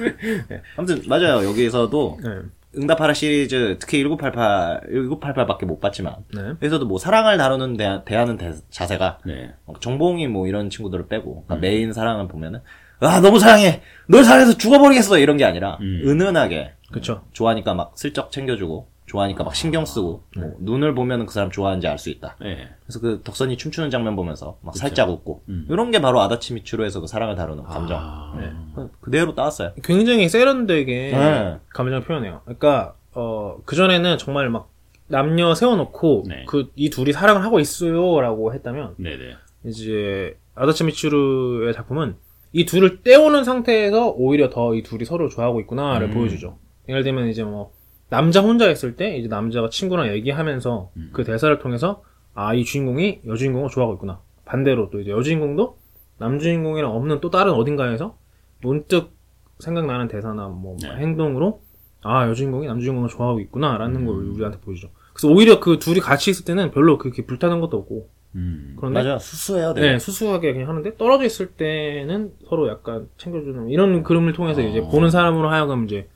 아무튼 0.76 1.02
맞아요. 1.06 1.44
여기서도 1.46 2.18
네. 2.22 2.30
응답하라 2.78 3.14
시리즈 3.14 3.76
특히 3.80 4.02
1988 4.02 4.80
1988밖에 4.90 5.64
못 5.66 5.80
봤지만 5.80 6.14
네. 6.34 6.42
여기서도 6.62 6.86
뭐 6.86 6.98
사랑을 6.98 7.38
다루는 7.38 7.76
대, 7.76 8.00
대하는 8.04 8.36
대- 8.36 8.52
자세가 8.70 9.18
네. 9.26 9.50
어, 9.66 9.74
정봉이 9.80 10.26
뭐 10.28 10.46
이런 10.46 10.68
친구들을 10.70 11.08
빼고 11.08 11.38
음. 11.38 11.42
그러니까 11.46 11.66
메인 11.66 11.92
사랑을 11.92 12.28
보면은 12.28 12.60
아 13.00 13.20
너무 13.20 13.38
사랑해 13.38 13.82
널 14.08 14.24
사랑해서 14.24 14.56
죽어버리겠어 14.56 15.18
이런 15.18 15.36
게 15.36 15.44
아니라 15.44 15.78
음. 15.80 16.02
은은하게 16.06 16.72
그쵸. 16.92 17.22
좋아하니까 17.32 17.74
막 17.74 17.92
슬쩍 17.96 18.30
챙겨주고 18.30 18.88
좋아하니까 19.16 19.44
막 19.44 19.54
신경 19.54 19.84
쓰고 19.86 20.22
뭐 20.36 20.52
눈을 20.60 20.94
보면은 20.94 21.26
그 21.26 21.32
사람 21.32 21.50
좋아하는지 21.50 21.86
알 21.88 21.98
수 21.98 22.10
있다. 22.10 22.36
네. 22.40 22.68
그래서 22.84 23.00
그 23.00 23.20
덕선이 23.24 23.56
춤추는 23.56 23.90
장면 23.90 24.14
보면서 24.16 24.58
막 24.60 24.76
살짝 24.76 25.08
웃고 25.10 25.42
음. 25.48 25.66
이런 25.70 25.90
게 25.90 26.00
바로 26.00 26.20
아다치 26.20 26.52
미츠루에서 26.54 27.00
그 27.00 27.06
사랑을 27.06 27.34
다루는 27.34 27.64
감정 27.64 27.98
아. 27.98 28.36
네. 28.38 28.52
그- 28.74 28.90
그대로 29.00 29.34
따왔어요. 29.34 29.72
굉장히 29.82 30.28
세련되게 30.28 31.10
네. 31.12 31.56
감정을 31.70 32.02
표현해요. 32.02 32.42
그러니까 32.44 32.94
어 33.14 33.56
그 33.64 33.74
전에는 33.76 34.18
정말 34.18 34.50
막 34.50 34.68
남녀 35.08 35.54
세워놓고 35.54 36.24
네. 36.28 36.44
그이 36.46 36.90
둘이 36.90 37.12
사랑을 37.12 37.42
하고 37.44 37.58
있어요라고 37.60 38.52
했다면 38.52 38.96
네네. 38.98 39.36
이제 39.64 40.36
아다치 40.54 40.84
미츠루의 40.84 41.72
작품은 41.74 42.16
이 42.52 42.64
둘을 42.66 43.02
떼오는 43.02 43.44
상태에서 43.44 44.10
오히려 44.10 44.50
더 44.50 44.74
이 44.74 44.82
둘이 44.82 45.04
서로 45.04 45.28
좋아하고 45.28 45.60
있구나를 45.60 46.08
음. 46.08 46.14
보여주죠. 46.14 46.58
예를 46.88 47.02
들면 47.02 47.28
이제 47.28 47.42
뭐 47.42 47.72
남자 48.08 48.40
혼자 48.40 48.70
있을 48.70 48.96
때 48.96 49.16
이제 49.16 49.28
남자가 49.28 49.68
친구랑 49.68 50.08
얘기하면서 50.08 50.90
음. 50.96 51.10
그 51.12 51.24
대사를 51.24 51.58
통해서 51.58 52.02
아 52.34 52.54
이 52.54 52.64
주인공이 52.64 53.20
여주인공을 53.26 53.70
좋아하고 53.70 53.94
있구나. 53.94 54.20
반대로 54.44 54.90
또 54.90 55.00
이제 55.00 55.10
여주인공도 55.10 55.78
남주인공이랑 56.18 56.90
없는 56.94 57.20
또 57.20 57.30
다른 57.30 57.52
어딘가에서 57.52 58.16
문득 58.62 59.10
생각나는 59.58 60.08
대사나 60.08 60.48
뭐 60.48 60.76
네. 60.82 60.88
행동으로 60.96 61.62
아 62.02 62.28
여주인공이 62.28 62.66
남주인공을 62.66 63.08
좋아하고 63.08 63.40
있구나라는 63.40 63.96
음. 64.02 64.06
걸 64.06 64.14
우리한테 64.34 64.60
보여주죠. 64.60 64.90
그래서 65.12 65.28
오히려 65.28 65.60
그 65.60 65.78
둘이 65.78 66.00
같이 66.00 66.30
있을 66.30 66.44
때는 66.44 66.70
별로 66.72 66.98
그렇게 66.98 67.24
불타는 67.24 67.60
것도 67.60 67.76
없고 67.78 68.08
음. 68.34 68.76
그런데 68.78 69.02
맞아요. 69.02 69.18
수수해요. 69.18 69.72
네, 69.74 69.80
되게. 69.80 69.98
수수하게 69.98 70.52
그냥 70.52 70.68
하는데 70.68 70.94
떨어져 70.96 71.24
있을 71.24 71.48
때는 71.52 72.32
서로 72.48 72.68
약간 72.68 73.08
챙겨주는 73.16 73.70
이런 73.70 74.02
그림을 74.02 74.34
통해서 74.34 74.60
이제 74.60 74.80
어. 74.80 74.88
보는 74.88 75.10
사람으로 75.10 75.48
하여금 75.50 75.84
이제 75.86 76.08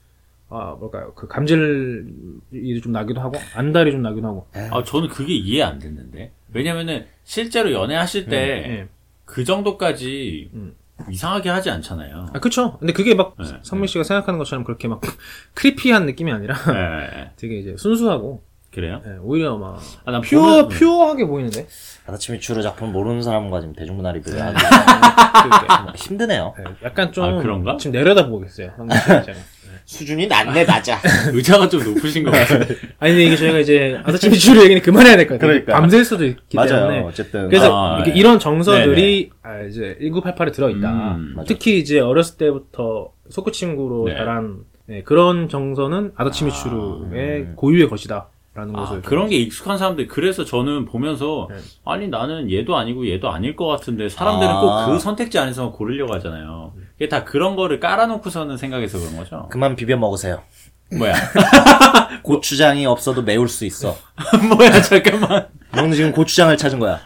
아 0.53 0.77
뭘까요 0.79 1.13
그 1.15 1.29
감질이 1.29 2.81
좀 2.83 2.93
나기도 2.93 3.21
하고 3.21 3.39
안달이 3.55 3.93
좀 3.93 4.03
나기도 4.03 4.27
하고 4.27 4.47
아, 4.71 4.83
저는 4.85 5.09
그게 5.09 5.33
이해 5.35 5.63
안 5.63 5.79
됐는데. 5.79 6.33
왜냐면은, 6.53 7.07
실제로 7.23 7.71
연애하실 7.73 8.27
때, 8.27 8.37
예. 8.37 8.89
그 9.25 9.45
정도까지 9.45 10.51
음. 10.53 10.75
이상하게 11.09 11.49
하지 11.49 11.71
않잖아요. 11.71 12.27
아 12.35 12.41
그쵸 12.41 12.77
근데 12.79 12.93
그게 12.93 13.15
막 13.15 13.37
네, 13.39 13.47
성민 13.63 13.87
씨가 13.87 14.03
생각하는 14.05 14.39
것처럼 14.39 14.65
그렇게 14.65 14.89
막 14.89 15.01
크리피한 15.55 16.05
느낌이 16.07 16.31
아니라 16.33 16.55
네. 16.67 17.31
되게 17.39 17.59
이제 17.61 17.77
순수하고 17.79 18.43
그래요? 18.75 19.01
예, 19.07 19.17
오히려 19.23 19.57
막 19.57 19.81
아, 20.05 20.11
난 20.11 20.21
퓨어 20.21 20.69
보면- 20.69 20.71
퓨어하게 20.71 21.27
보이는데 21.27 21.67
아다치 22.07 22.33
미츠루 22.33 22.61
작품 22.63 22.93
모르는 22.93 23.23
사람과 23.23 23.61
지금 23.61 23.75
대중문화 23.75 24.13
리뷰를 24.13 24.41
하기 24.43 24.57
그렇게 25.43 25.99
힘드네요. 25.99 26.55
예, 26.59 26.65
약간 26.85 27.13
좀 27.13 27.25
아, 27.25 27.41
그런가? 27.41 27.77
지금 27.79 27.93
내려다 27.93 28.27
보겠어요 28.29 28.73
성민 28.77 28.97
씨 28.99 29.03
입장에. 29.05 29.39
수준이 29.85 30.27
낮네 30.27 30.65
낮아. 30.65 30.99
의자가 31.33 31.69
좀 31.69 31.83
높으신 31.83 32.25
것 32.25 32.31
같아요. 32.31 32.61
아니 32.99 33.13
근데 33.13 33.25
이게 33.25 33.37
저희가 33.37 33.59
이제 33.59 33.99
아다치 34.05 34.31
미추르 34.31 34.63
얘기는 34.65 34.81
그만해야 34.83 35.17
될 35.17 35.27
것 35.27 35.35
같아요 35.35 35.49
그러니까. 35.51 35.73
밤샐 35.75 36.05
수도 36.05 36.25
있기 36.25 36.57
때문에 36.57 36.73
맞아요. 36.81 37.07
어쨌든 37.07 37.49
그래서 37.49 37.75
아, 37.95 37.97
이렇게 37.97 38.13
네. 38.13 38.19
이런 38.19 38.39
정서들이 38.39 39.31
아, 39.43 39.61
이제 39.63 39.97
1988에 40.01 40.53
들어있다. 40.53 41.15
음. 41.17 41.37
특히 41.47 41.79
이제 41.79 42.01
어렸을 42.01 42.37
때부터 42.37 43.11
소꿉친구로 43.29 44.05
네. 44.09 44.15
자란 44.17 44.59
네, 44.87 45.03
그런 45.03 45.49
정서는 45.49 46.13
아다치미추루의 46.17 47.41
음. 47.41 47.53
고유의 47.57 47.89
것이다. 47.89 48.29
라는 48.53 48.75
아, 48.75 48.81
것을. 48.81 49.03
그런 49.03 49.29
게 49.29 49.37
익숙한 49.37 49.79
사람들 49.79 50.09
그래서 50.09 50.45
저는 50.45 50.85
보면서 50.87 51.47
네. 51.51 51.57
아니 51.85 52.09
나는 52.09 52.51
얘도 52.51 52.77
아니고 52.77 53.09
얘도 53.09 53.31
아닐 53.31 53.55
것 53.55 53.67
같은데 53.69 54.09
사람들은 54.09 54.51
아. 54.53 54.87
꼭그 54.87 54.99
선택지 54.99 55.39
안에서 55.39 55.71
고르려고 55.71 56.13
하잖아요. 56.15 56.73
그게 57.01 57.09
다 57.09 57.25
그런 57.25 57.57
거를 57.57 57.81
깔아놓고서는 57.81 58.59
생각해서 58.59 58.99
그런 58.99 59.17
거죠. 59.17 59.49
그만 59.51 59.75
비벼 59.75 59.97
먹으세요. 59.97 60.43
뭐야? 60.93 61.15
고추장이 62.23 62.85
없어도 62.85 63.23
매울 63.23 63.49
수 63.49 63.65
있어. 63.65 63.97
뭐야? 64.55 64.83
잠깐만. 64.83 65.49
너는 65.75 65.93
지금 65.93 66.13
고추장을 66.13 66.55
찾은 66.59 66.79
거야. 66.79 67.01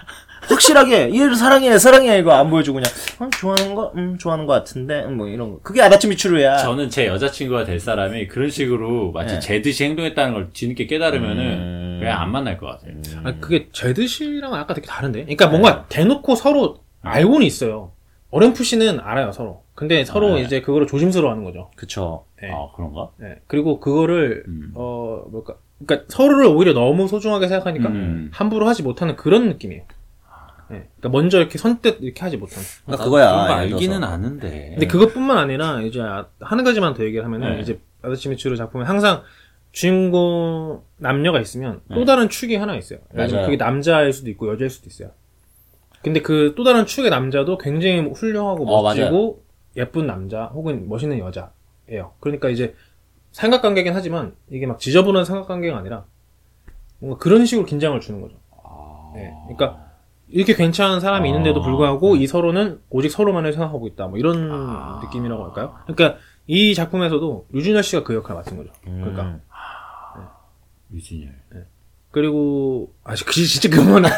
확실하게 0.48 1.14
얘를 1.14 1.36
사랑해 1.36 1.78
사랑해 1.78 2.18
이거 2.18 2.32
안 2.32 2.50
보여주고 2.50 2.80
그냥 2.80 2.92
어, 3.20 3.30
좋아하는 3.38 3.76
거, 3.76 3.92
음 3.94 4.18
좋아하는 4.18 4.46
거 4.46 4.54
같은데 4.54 5.04
음, 5.04 5.16
뭐 5.16 5.28
이런 5.28 5.52
거. 5.52 5.60
그게 5.62 5.80
아다치 5.80 6.08
미츠루야. 6.08 6.56
저는 6.56 6.90
제 6.90 7.06
여자친구가 7.06 7.64
될 7.64 7.78
사람이 7.78 8.26
그런 8.26 8.50
식으로 8.50 9.12
마치 9.12 9.34
네. 9.34 9.40
제 9.40 9.62
듯이 9.62 9.84
행동했다는 9.84 10.34
걸 10.34 10.50
뒤늦게 10.52 10.88
깨달으면은 10.88 11.38
음. 11.44 11.96
그냥 12.00 12.20
안 12.20 12.32
만날 12.32 12.58
것 12.58 12.66
같아요. 12.66 12.94
아, 13.22 13.32
그게 13.38 13.68
제드시랑 13.70 14.54
아까 14.54 14.74
되게 14.74 14.88
다른데? 14.88 15.20
그러니까 15.20 15.46
뭔가 15.46 15.86
대놓고 15.88 16.34
서로 16.34 16.80
알고는 17.02 17.46
있어요. 17.46 17.92
어렴풋이는 18.32 18.98
알아요, 18.98 19.30
서로. 19.30 19.63
근데 19.74 20.04
서로 20.04 20.36
네. 20.36 20.42
이제 20.42 20.60
그거를 20.60 20.86
조심스러워 20.86 21.30
하는 21.32 21.44
거죠. 21.44 21.70
그쵸. 21.76 22.26
네. 22.40 22.50
아 22.52 22.68
그런가? 22.76 23.10
네. 23.16 23.40
그리고 23.46 23.80
그거를, 23.80 24.44
음. 24.46 24.70
어, 24.74 25.24
뭘까. 25.30 25.56
그러니까 25.84 26.06
서로를 26.08 26.46
오히려 26.46 26.72
너무 26.72 27.08
소중하게 27.08 27.48
생각하니까 27.48 27.88
음. 27.88 28.30
함부로 28.32 28.68
하지 28.68 28.82
못하는 28.84 29.16
그런 29.16 29.48
느낌이에요. 29.48 29.82
네. 30.70 30.88
그러니까 30.98 31.08
먼저 31.10 31.38
이렇게 31.38 31.58
선뜻 31.58 31.98
이렇게 32.00 32.20
하지 32.22 32.36
못하는. 32.36 32.62
그러니까 32.86 33.04
그거야. 33.04 33.24
예를 33.24 33.68
들어서. 33.68 33.74
알기는 33.74 34.04
아는데. 34.04 34.68
근데 34.70 34.86
그것뿐만 34.86 35.36
아니라 35.36 35.82
이제 35.82 36.00
아- 36.00 36.26
한 36.40 36.62
가지만 36.64 36.94
더 36.94 37.04
얘기를 37.04 37.24
하면은 37.24 37.56
네. 37.56 37.60
이제 37.60 37.80
아다치미츠루 38.02 38.56
작품에 38.56 38.84
항상 38.84 39.22
주인공 39.72 40.82
남녀가 40.96 41.40
있으면 41.40 41.80
또 41.88 41.96
네. 42.00 42.04
다른 42.04 42.28
축이 42.28 42.56
하나 42.56 42.76
있어요. 42.76 43.00
맞아요. 43.12 43.44
그게 43.44 43.56
남자일 43.56 44.12
수도 44.12 44.30
있고 44.30 44.50
여자일 44.52 44.70
수도 44.70 44.86
있어요. 44.88 45.10
근데 46.02 46.20
그 46.22 46.54
또 46.56 46.64
다른 46.64 46.86
축의 46.86 47.10
남자도 47.10 47.58
굉장히 47.58 48.00
훌륭하고 48.00 48.64
어, 48.66 48.82
멋지고 48.82 49.42
예쁜 49.76 50.06
남자 50.06 50.46
혹은 50.46 50.88
멋있는 50.88 51.18
여자예요. 51.18 52.12
그러니까 52.20 52.48
이제 52.48 52.74
삼각관계긴 53.32 53.92
하지만 53.94 54.34
이게 54.48 54.66
막 54.66 54.78
지저분한 54.78 55.24
삼각관계가 55.24 55.76
아니라 55.76 56.04
뭔가 56.98 57.18
그런 57.18 57.44
식으로 57.44 57.66
긴장을 57.66 57.98
주는 58.00 58.20
거죠. 58.20 58.36
아. 58.52 59.12
네. 59.14 59.32
그러니까 59.44 59.84
이렇게 60.28 60.54
괜찮은 60.54 61.00
사람이 61.00 61.28
있는데도 61.28 61.60
아. 61.60 61.64
불구하고 61.64 62.16
이 62.16 62.26
서로는 62.26 62.80
오직 62.90 63.10
서로만을 63.10 63.52
생각하고 63.52 63.86
있다. 63.88 64.06
뭐 64.06 64.18
이런 64.18 64.50
아. 64.52 65.00
느낌이라고 65.04 65.44
할까요? 65.44 65.74
그러니까 65.86 66.18
이 66.46 66.74
작품에서도 66.74 67.48
유진열 67.52 67.82
씨가 67.82 68.04
그 68.04 68.14
역할을 68.14 68.36
맡은 68.36 68.56
거죠. 68.56 68.70
그러니까 68.84 69.22
음. 69.22 69.40
유진열. 70.92 71.34
그리고 72.14 72.92
아 73.02 73.12
그- 73.26 73.32
진짜 73.32 73.68
그거는 73.68 74.08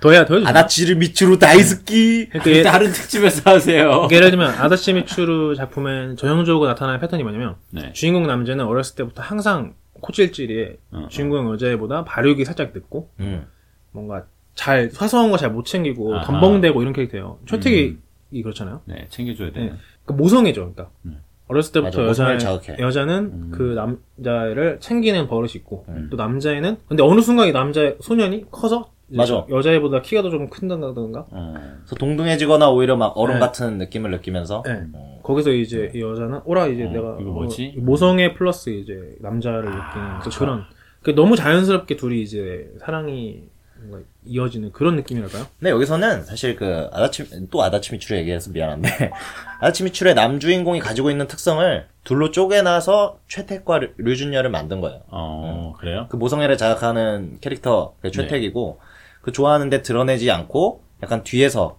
더 0.00 0.10
해야 0.12 0.26
더 0.26 0.36
해야 0.38 0.46
아다치를 0.48 0.96
미츠루 0.96 1.38
다이스키. 1.38 2.28
그러니까 2.28 2.50
예- 2.50 2.62
다른 2.62 2.92
특집에서 2.92 3.50
하세요. 3.50 3.88
그러니까 3.88 4.14
예를 4.16 4.30
들면 4.30 4.50
아다치 4.50 4.92
미추르 4.92 5.54
작품엔 5.56 6.16
전형적으로 6.16 6.68
나타나는 6.68 7.00
패턴이 7.00 7.22
뭐냐면 7.22 7.56
네. 7.70 7.90
주인공 7.94 8.26
남자는 8.26 8.66
어렸을 8.66 8.96
때부터 8.96 9.22
항상 9.22 9.74
코찔찔이에 9.94 10.76
어, 10.92 11.06
주인공 11.10 11.50
여자애보다 11.54 12.04
발육이 12.04 12.44
살짝 12.44 12.72
늦고 12.74 13.10
음. 13.20 13.46
뭔가 13.92 14.26
잘 14.54 14.90
사소한 14.90 15.30
거 15.30 15.38
잘 15.38 15.50
못 15.52 15.64
챙기고. 15.64 16.20
덤벙대고 16.24 16.82
이런 16.82 16.92
캐릭터예요. 16.92 17.38
최택이 17.46 17.98
음. 18.34 18.42
그렇잖아요. 18.42 18.82
네, 18.84 19.06
챙겨줘야 19.08 19.52
돼. 19.52 19.60
네. 19.60 19.72
그 20.04 20.12
모성애죠, 20.12 20.72
그러니까. 20.74 20.90
음. 21.06 21.18
어렸을 21.50 21.72
때부터 21.72 22.06
여자. 22.06 22.38
여자는 22.78 23.14
음. 23.24 23.50
그 23.52 23.74
남자를 23.74 24.78
챙기는 24.80 25.26
버릇이 25.26 25.52
있고 25.56 25.84
음. 25.88 26.08
또 26.10 26.16
남자애는 26.16 26.76
근데 26.88 27.02
어느 27.02 27.20
순간 27.20 27.48
이 27.48 27.52
남자 27.52 27.94
소년이 28.00 28.46
커서 28.50 28.92
맞아. 29.12 29.44
여자애보다 29.50 30.02
키가 30.02 30.22
더 30.22 30.30
좀 30.30 30.48
큰다던가 30.48 31.26
어. 31.30 31.54
그래서 31.80 31.96
동등해지거나 31.96 32.70
오히려 32.70 32.96
막 32.96 33.12
어른 33.16 33.34
네. 33.34 33.40
같은 33.40 33.78
느낌을 33.78 34.12
느끼면서 34.12 34.62
네. 34.64 34.82
어, 34.92 35.18
거기서 35.24 35.50
이제 35.50 35.90
이 35.92 36.00
여자는 36.00 36.40
오라 36.44 36.68
이제 36.68 36.84
어, 36.84 36.90
내가 36.90 37.16
이거 37.20 37.30
뭐지? 37.32 37.74
어, 37.76 37.80
모성애 37.82 38.32
플러스 38.34 38.70
이제 38.70 39.16
남자를 39.20 39.62
느끼는 39.64 40.18
그 40.22 40.30
그런 40.38 40.62
그 41.02 41.14
너무 41.16 41.34
자연스럽게 41.34 41.96
둘이 41.96 42.22
이제 42.22 42.70
사랑이 42.78 43.42
뭔가 43.80 44.06
이어지는 44.24 44.72
그런 44.72 44.96
느낌이랄까요? 44.96 45.46
근데 45.58 45.70
여기서는 45.70 46.24
사실 46.24 46.54
그 46.56 46.88
아다치 46.92 47.48
또 47.50 47.62
아다치 47.62 47.92
미추르 47.92 48.18
얘기해서 48.18 48.50
미안한데 48.50 49.10
아다치 49.60 49.82
미츠루의 49.84 50.14
남주인공이 50.14 50.80
가지고 50.80 51.10
있는 51.10 51.26
특성을 51.26 51.86
둘로 52.04 52.30
쪼개놔서 52.30 53.20
최택과 53.28 53.78
류- 53.78 53.92
류준열을 53.96 54.50
만든 54.50 54.80
거예요. 54.80 55.02
어, 55.08 55.74
그래요? 55.78 56.06
그 56.10 56.16
모성애를 56.16 56.56
자극하는 56.56 57.38
캐릭터 57.40 57.94
그 58.02 58.10
최택이고 58.10 58.80
그 59.22 59.32
좋아하는데 59.32 59.82
드러내지 59.82 60.30
않고 60.30 60.82
약간 61.02 61.24
뒤에서 61.24 61.78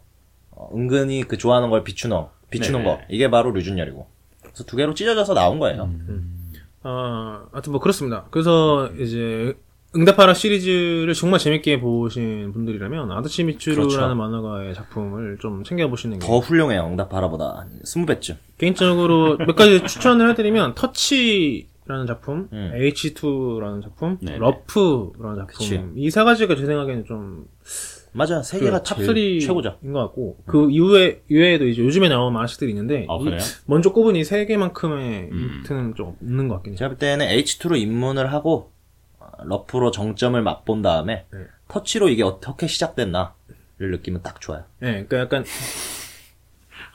어, 0.52 0.70
은근히 0.76 1.24
그 1.24 1.38
좋아하는 1.38 1.70
걸 1.70 1.84
비추는 1.84 2.24
비추는 2.50 2.84
네네. 2.84 2.92
거 2.92 3.02
이게 3.10 3.30
바로 3.30 3.52
류준열이고 3.52 4.08
그래서 4.42 4.64
두 4.66 4.76
개로 4.76 4.94
찢어져서 4.94 5.34
나온 5.34 5.60
거예요. 5.60 5.90
아, 6.84 7.46
하여튼 7.52 7.72
뭐 7.72 7.80
그렇습니다. 7.80 8.26
그래서 8.32 8.88
이제 9.00 9.56
응답하라 9.96 10.34
시리즈를 10.34 11.14
정말 11.14 11.40
재밌게 11.40 11.82
보신 11.82 12.54
분들이라면 12.54 13.12
아다치 13.12 13.44
미츠루라는 13.44 13.90
그렇죠. 13.90 14.16
만화가의 14.16 14.74
작품을 14.74 15.38
좀 15.42 15.64
챙겨보시는 15.64 16.20
게 16.20 16.26
더 16.26 16.40
훌륭해요. 16.40 16.86
응답하라보다 16.88 17.68
스무 17.84 18.06
배쯤. 18.06 18.38
개인적으로 18.58 19.38
몇 19.46 19.56
가지 19.56 19.84
추천을 19.86 20.30
해드리면 20.30 20.76
터치라는 20.76 21.72
라는 21.88 22.06
작품, 22.06 22.48
음. 22.54 22.72
H2라는 22.76 23.82
작품, 23.84 24.18
네네. 24.22 24.38
러프라는 24.38 25.36
작품. 25.48 25.94
이 25.98 26.10
세 26.10 26.24
가지가 26.24 26.56
제 26.56 26.66
생각에는 26.66 27.04
좀 27.06 27.46
맞아 28.14 28.42
세 28.44 28.60
개가 28.60 28.84
탑 28.84 28.98
제일 29.00 29.10
3인 29.40 29.42
최고죠. 29.46 29.78
것 29.92 29.94
같고 30.00 30.38
그 30.46 30.70
이후에 30.70 31.22
이외에도 31.30 31.66
이제 31.68 31.82
요즘에 31.82 32.08
나오는 32.08 32.32
만화책들이 32.34 32.70
있는데 32.72 33.08
아, 33.10 33.18
이-? 33.20 33.38
먼저 33.66 33.92
꼽은 33.92 34.16
이 34.16 34.24
세 34.24 34.46
개만큼의 34.46 35.30
음. 35.32 35.38
임팩트는 35.38 35.96
좀 35.96 36.16
없는 36.22 36.48
것 36.48 36.56
같긴 36.56 36.74
해요. 36.74 36.78
제가 36.78 36.90
볼 36.90 36.98
때는 36.98 37.28
H2로 37.28 37.78
입문을 37.78 38.32
하고 38.32 38.54
어, 38.60 38.72
러프로 39.44 39.92
정점을 39.92 40.42
맛본 40.42 40.82
다음에 40.82 41.26
네. 41.32 41.40
터치로 41.68 42.10
이게 42.10 42.24
어떻게 42.24 42.68
시작됐나를 42.68 43.32
느끼면 43.80 44.22
딱 44.24 44.40
좋아요. 44.42 44.64
네, 44.80 45.06
그러니까 45.06 45.20
약간 45.20 45.46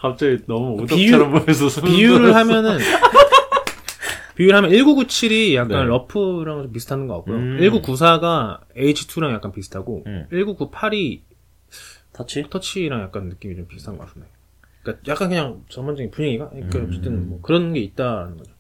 갑자기 0.01 0.39
너무 0.47 0.85
비유- 0.87 1.15
오덕처럼 1.15 1.45
보여서 1.45 1.69
소름 1.69 1.91
비유를. 1.91 2.35
하면은 2.35 2.79
비유를 4.37 4.55
하면 4.57 4.71
1997이 4.71 5.55
약간 5.55 5.79
네. 5.81 5.85
러프랑 5.87 6.63
좀 6.65 6.73
비슷한 6.73 7.07
것 7.07 7.15
같고요. 7.17 7.37
음. 7.37 7.59
1994가 7.61 8.61
H2랑 8.77 9.33
약간 9.33 9.53
비슷하고 9.53 10.05
음. 10.07 10.27
1998이 10.31 11.23
터치? 12.13 12.45
터치랑 12.51 13.01
약간 13.03 13.29
느낌이 13.29 13.57
좀 13.57 13.67
비슷한 13.67 13.97
것 13.97 14.07
같습니다. 14.07 14.31
그러니까 14.83 15.11
약간 15.11 15.29
그냥 15.31 15.65
전반적인 15.71 16.11
분위기가 16.11 16.51
그러니까 16.51 16.79
음. 16.79 16.87
어쨌든 16.89 17.29
뭐 17.31 17.41
그런 17.41 17.73
게 17.73 17.81
있다는 17.81 18.37
거죠. 18.37 18.53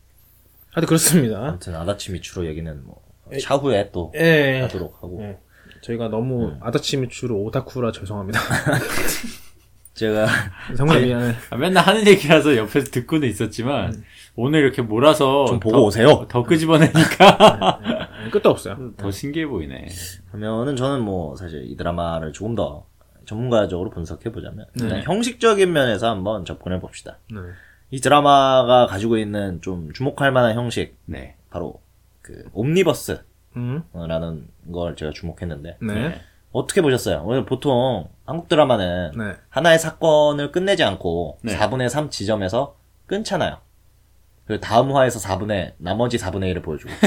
하여튼 0.72 0.86
그렇습니다. 0.88 1.46
아무튼 1.46 1.74
아다치 1.74 2.12
미추로 2.12 2.46
얘기는 2.46 2.82
뭐 2.84 3.00
차후에 3.40 3.90
또 3.92 4.12
예. 4.16 4.60
하도록 4.62 4.94
하고 4.96 5.18
예. 5.22 5.38
저희가 5.82 6.08
너무 6.08 6.48
음. 6.48 6.58
아다치미추로 6.60 7.36
오타쿠라 7.44 7.92
죄송합니다. 7.92 8.40
제가 9.94 10.26
정말 10.76 11.02
미안해. 11.02 11.34
아, 11.50 11.56
맨날 11.56 11.84
하는 11.84 12.06
얘기라서 12.06 12.54
옆에서 12.56 12.90
듣고는 12.90 13.28
있었지만 13.28 13.94
음. 13.94 14.04
오늘 14.36 14.60
이렇게 14.60 14.82
몰아서 14.82 15.46
좀 15.46 15.58
보고 15.58 15.76
더, 15.76 15.82
오세요. 15.84 16.26
더 16.28 16.42
끄집어내니까 16.42 17.80
예, 18.26 18.30
끝도 18.30 18.50
없어요. 18.50 18.92
더 18.98 19.10
신기해 19.10 19.46
보이네. 19.46 19.88
그러면은 20.30 20.76
저는 20.76 21.00
뭐 21.00 21.34
사실 21.36 21.64
이 21.70 21.76
드라마를 21.76 22.32
조금 22.34 22.54
더 22.54 22.86
전문가적으로 23.24 23.88
분석해 23.90 24.30
보자면 24.32 24.66
네. 24.74 24.84
일단 24.84 25.02
형식적인 25.02 25.72
면에서 25.72 26.10
한번 26.10 26.44
접근해 26.44 26.78
봅시다. 26.78 27.18
네. 27.32 27.38
이 27.90 28.00
드라마가 28.00 28.86
가지고 28.86 29.16
있는 29.16 29.62
좀 29.62 29.92
주목할 29.94 30.30
만한 30.30 30.54
형식 30.56 30.98
네. 31.06 31.36
바로 31.48 31.80
그 32.26 32.44
옴니버스라는 32.52 33.22
음. 33.56 34.48
걸 34.72 34.96
제가 34.96 35.12
주목했는데 35.12 35.78
네. 35.80 36.20
어떻게 36.50 36.82
보셨어요? 36.82 37.22
오늘 37.24 37.46
보통 37.46 38.08
한국 38.24 38.48
드라마는 38.48 39.12
네. 39.16 39.36
하나의 39.48 39.78
사건을 39.78 40.50
끝내지 40.50 40.82
않고 40.82 41.38
네. 41.42 41.56
4분의 41.56 41.88
3 41.88 42.10
지점에서 42.10 42.76
끊잖아요. 43.06 43.58
그리고 44.44 44.60
다음 44.60 44.94
화에서 44.94 45.20
4분의 45.20 45.74
나머지 45.78 46.16
4분의 46.16 46.52
1을 46.54 46.64
보여주고. 46.64 46.92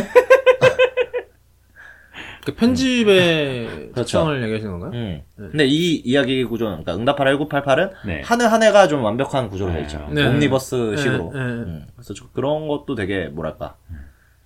그 2.46 2.56
편집의 2.56 3.68
그렇죠. 3.68 3.94
특성을 3.96 4.42
얘기하시는 4.44 4.80
건가요? 4.80 4.92
음. 4.94 5.22
근데 5.36 5.66
이 5.66 5.96
이야기 5.98 6.46
구조는 6.46 6.84
그러니까 6.84 6.96
응답하라 6.96 7.38
1988은 7.38 7.92
네. 8.06 8.22
한해 8.24 8.46
한 8.46 8.64
해가 8.64 8.88
좀 8.88 9.04
완벽한 9.04 9.50
구조로 9.50 9.74
되어 9.74 9.82
있죠. 9.82 10.08
네. 10.12 10.26
옴니버스 10.26 10.96
식으로. 10.96 11.32
네, 11.34 11.40
네. 11.40 11.46
음. 11.46 11.88
그래서 11.96 12.14
저 12.14 12.30
그런 12.32 12.70
것도 12.70 12.96
되게 12.96 13.28
뭐랄까. 13.28 13.76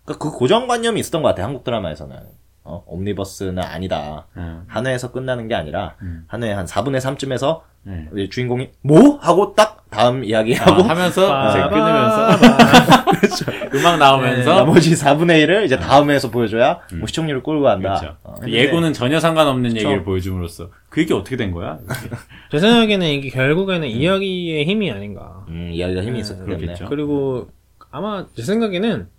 그러니까 0.05 0.23
그 0.29 0.37
고정관념이 0.37 0.99
있었던 0.99 1.21
것 1.21 1.29
같아요. 1.29 1.45
한국 1.45 1.63
드라마에서는. 1.63 2.17
어? 2.65 2.81
옴니버스는 2.87 3.59
아니다. 3.61 4.27
음. 4.37 4.63
한 4.67 4.87
회에서 4.87 5.11
끝나는 5.11 5.49
게 5.49 5.55
아니라 5.55 5.95
음. 6.01 6.23
한회한 6.27 6.65
4분의 6.65 6.99
3쯤에서 6.99 7.61
네. 7.83 8.29
주인공이 8.29 8.69
뭐? 8.81 9.17
하고 9.17 9.53
딱 9.53 9.83
다음 9.89 10.23
이야기하고 10.23 10.83
아, 10.83 10.87
하면서 10.87 11.23
이제 11.49 11.59
빠바바. 11.59 12.35
끊으면서 12.39 13.51
음악 13.75 13.97
나오면서 13.97 14.55
나머지 14.55 14.93
4분의 14.93 15.45
1을 15.45 15.65
이제 15.65 15.77
다음 15.77 16.09
회에서 16.09 16.31
보여줘야 16.31 16.79
뭐 16.93 17.07
시청률을 17.07 17.43
끌고 17.43 17.63
간다. 17.63 17.99
그렇죠. 17.99 18.15
어, 18.23 18.35
근데 18.35 18.53
예고는 18.53 18.93
전혀 18.93 19.19
상관없는 19.19 19.71
그쵸. 19.73 19.79
얘기를 19.85 20.03
보여줌으로써 20.05 20.69
그게 20.87 21.13
어떻게 21.13 21.35
된 21.35 21.51
거야? 21.51 21.79
제 22.49 22.59
생각에는 22.59 23.05
이게 23.07 23.29
결국에는 23.29 23.85
이야기의 23.89 24.65
힘이 24.65 24.89
아닌가. 24.89 25.43
음, 25.49 25.69
이야기가 25.73 26.01
힘이 26.01 26.13
네, 26.13 26.19
있었겠네. 26.19 26.45
그렇겠죠. 26.45 26.85
그리고 26.87 27.49
아마 27.91 28.25
제 28.37 28.43
생각에는 28.43 29.09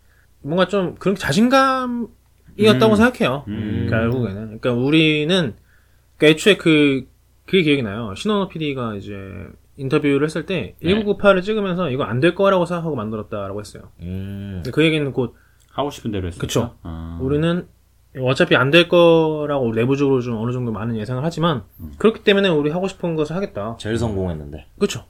뭔가 0.45 0.69
좀 0.69 0.95
그런 0.97 1.15
자신감이었다고 1.17 2.09
음. 2.93 2.97
생각해요. 2.97 3.45
음. 3.49 3.87
결국에는. 3.91 4.59
그러니까 4.61 4.73
우리는 4.73 5.55
그러니까 6.17 6.27
애초에 6.35 6.57
그 6.57 7.07
그게 7.47 7.63
기억이 7.63 7.83
나요. 7.83 8.15
신원호 8.17 8.49
PD가 8.49 8.95
이제 8.95 9.13
인터뷰를 9.77 10.25
했을 10.25 10.47
때 10.47 10.77
네. 10.81 10.95
1998을 10.95 11.43
찍으면서 11.43 11.91
이거 11.91 12.05
안 12.05 12.21
될 12.21 12.35
거라고 12.35 12.65
생각하고 12.65 12.95
만들었다라고 12.97 13.61
했어요. 13.61 13.85
음, 14.01 14.63
그 14.73 14.85
얘기는 14.85 15.13
곧 15.13 15.35
하고 15.73 15.91
싶은 15.91 16.11
대로 16.13 16.29
했어. 16.29 16.39
그쵸. 16.39 16.77
아. 16.83 17.19
우리는 17.21 17.67
어차피 18.21 18.55
안 18.55 18.71
될 18.71 18.89
거라고 18.89 19.73
내부적으로 19.75 20.21
좀 20.21 20.37
어느 20.37 20.53
정도 20.53 20.71
많은 20.71 20.97
예상을 20.97 21.23
하지만 21.25 21.65
음. 21.81 21.93
그렇기 21.99 22.23
때문에 22.23 22.49
우리 22.49 22.71
하고 22.71 22.87
싶은 22.87 23.17
것을 23.17 23.35
하겠다. 23.35 23.77
제일 23.81 23.99
성공했는데. 23.99 24.67
그렇죠. 24.79 25.05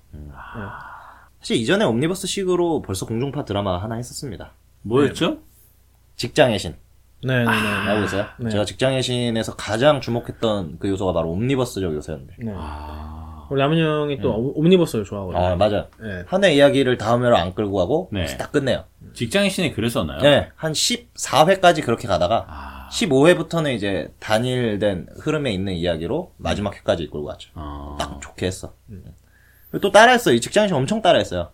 사실 1.41 1.57
이전에 1.59 1.85
옴니버스 1.85 2.27
식으로 2.27 2.81
벌써 2.81 3.05
공중파 3.05 3.45
드라마 3.45 3.77
하나 3.83 3.97
했었습니다. 3.97 4.53
뭐였죠? 4.85 5.39
직장의 6.17 6.59
신. 6.59 6.77
네네네. 7.25 7.51
알고 7.51 8.05
있어요? 8.05 8.27
네. 8.39 8.51
제가 8.51 8.65
직장의 8.65 9.03
신에서 9.03 9.57
가장 9.57 10.01
주목했던 10.01 10.79
그 10.79 10.89
요소가 10.89 11.13
바로 11.13 11.31
옴니버스적 11.31 11.95
요소였는데. 11.95 12.35
네. 12.39 12.53
아. 12.55 13.47
우리 13.51 13.61
형이 13.61 14.21
또 14.21 14.53
옴니버스를 14.57 15.05
좋아하거든요. 15.05 15.43
아, 15.45 15.57
맞아요. 15.57 15.87
네. 16.01 16.25
한해 16.27 16.55
이야기를 16.55 16.97
다음 16.97 17.25
회로 17.25 17.37
안 17.37 17.55
끌고 17.55 17.77
가고 17.77 18.09
네. 18.13 18.27
딱 18.37 18.53
끝내요. 18.53 18.85
직장인 19.13 19.51
신이 19.51 19.73
그랬었나요? 19.75 20.21
네, 20.21 20.49
한 20.57 20.73
14회까지 20.73 21.85
그렇게 21.85 22.09
가다가 22.09 22.47
아. 22.49 22.89
15회부터는 22.91 23.75
이제 23.75 24.13
단일된 24.19 25.09
흐름에 25.21 25.53
있는 25.53 25.75
이야기로 25.75 26.33
마지막 26.37 26.75
회까지 26.75 27.05
이끌고 27.05 27.27
갔죠. 27.27 27.51
아. 27.55 27.97
딱 27.99 28.21
좋게 28.21 28.47
했어. 28.47 28.75
그리고 29.71 29.81
또 29.81 29.91
따라했어요. 29.91 30.35
이 30.35 30.41
직장신 30.41 30.75
엄청 30.75 31.03
따라했어요. 31.03 31.51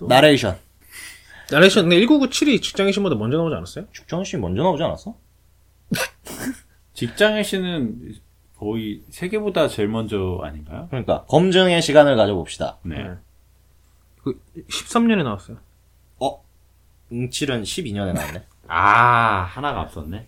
나레이션. 0.00 0.56
나레이션 1.50 1.88
근데 1.88 2.04
1997이 2.04 2.62
직장의 2.62 2.92
신보다 2.92 3.16
먼저 3.16 3.36
나오지 3.38 3.54
않았어요? 3.54 3.86
직장신 3.94 4.40
먼저 4.40 4.62
나오지 4.62 4.82
않았어? 4.82 5.14
직장인 6.94 7.42
신은 7.42 8.14
거의 8.58 9.02
세계보다 9.10 9.68
제일 9.68 9.88
먼저 9.88 10.40
아닌가요? 10.42 10.88
그러니까 10.90 11.24
검증의 11.26 11.80
시간을 11.80 12.16
가져봅시다. 12.16 12.78
네. 12.82 12.96
네. 12.96 13.10
그 14.22 14.40
13년에 14.68 15.22
나왔어요. 15.22 15.58
어? 16.18 16.42
응칠은 17.12 17.62
12년에 17.62 18.12
나왔네. 18.12 18.42
아 18.66 19.48
하나가 19.48 19.80
앞섰네. 19.82 20.26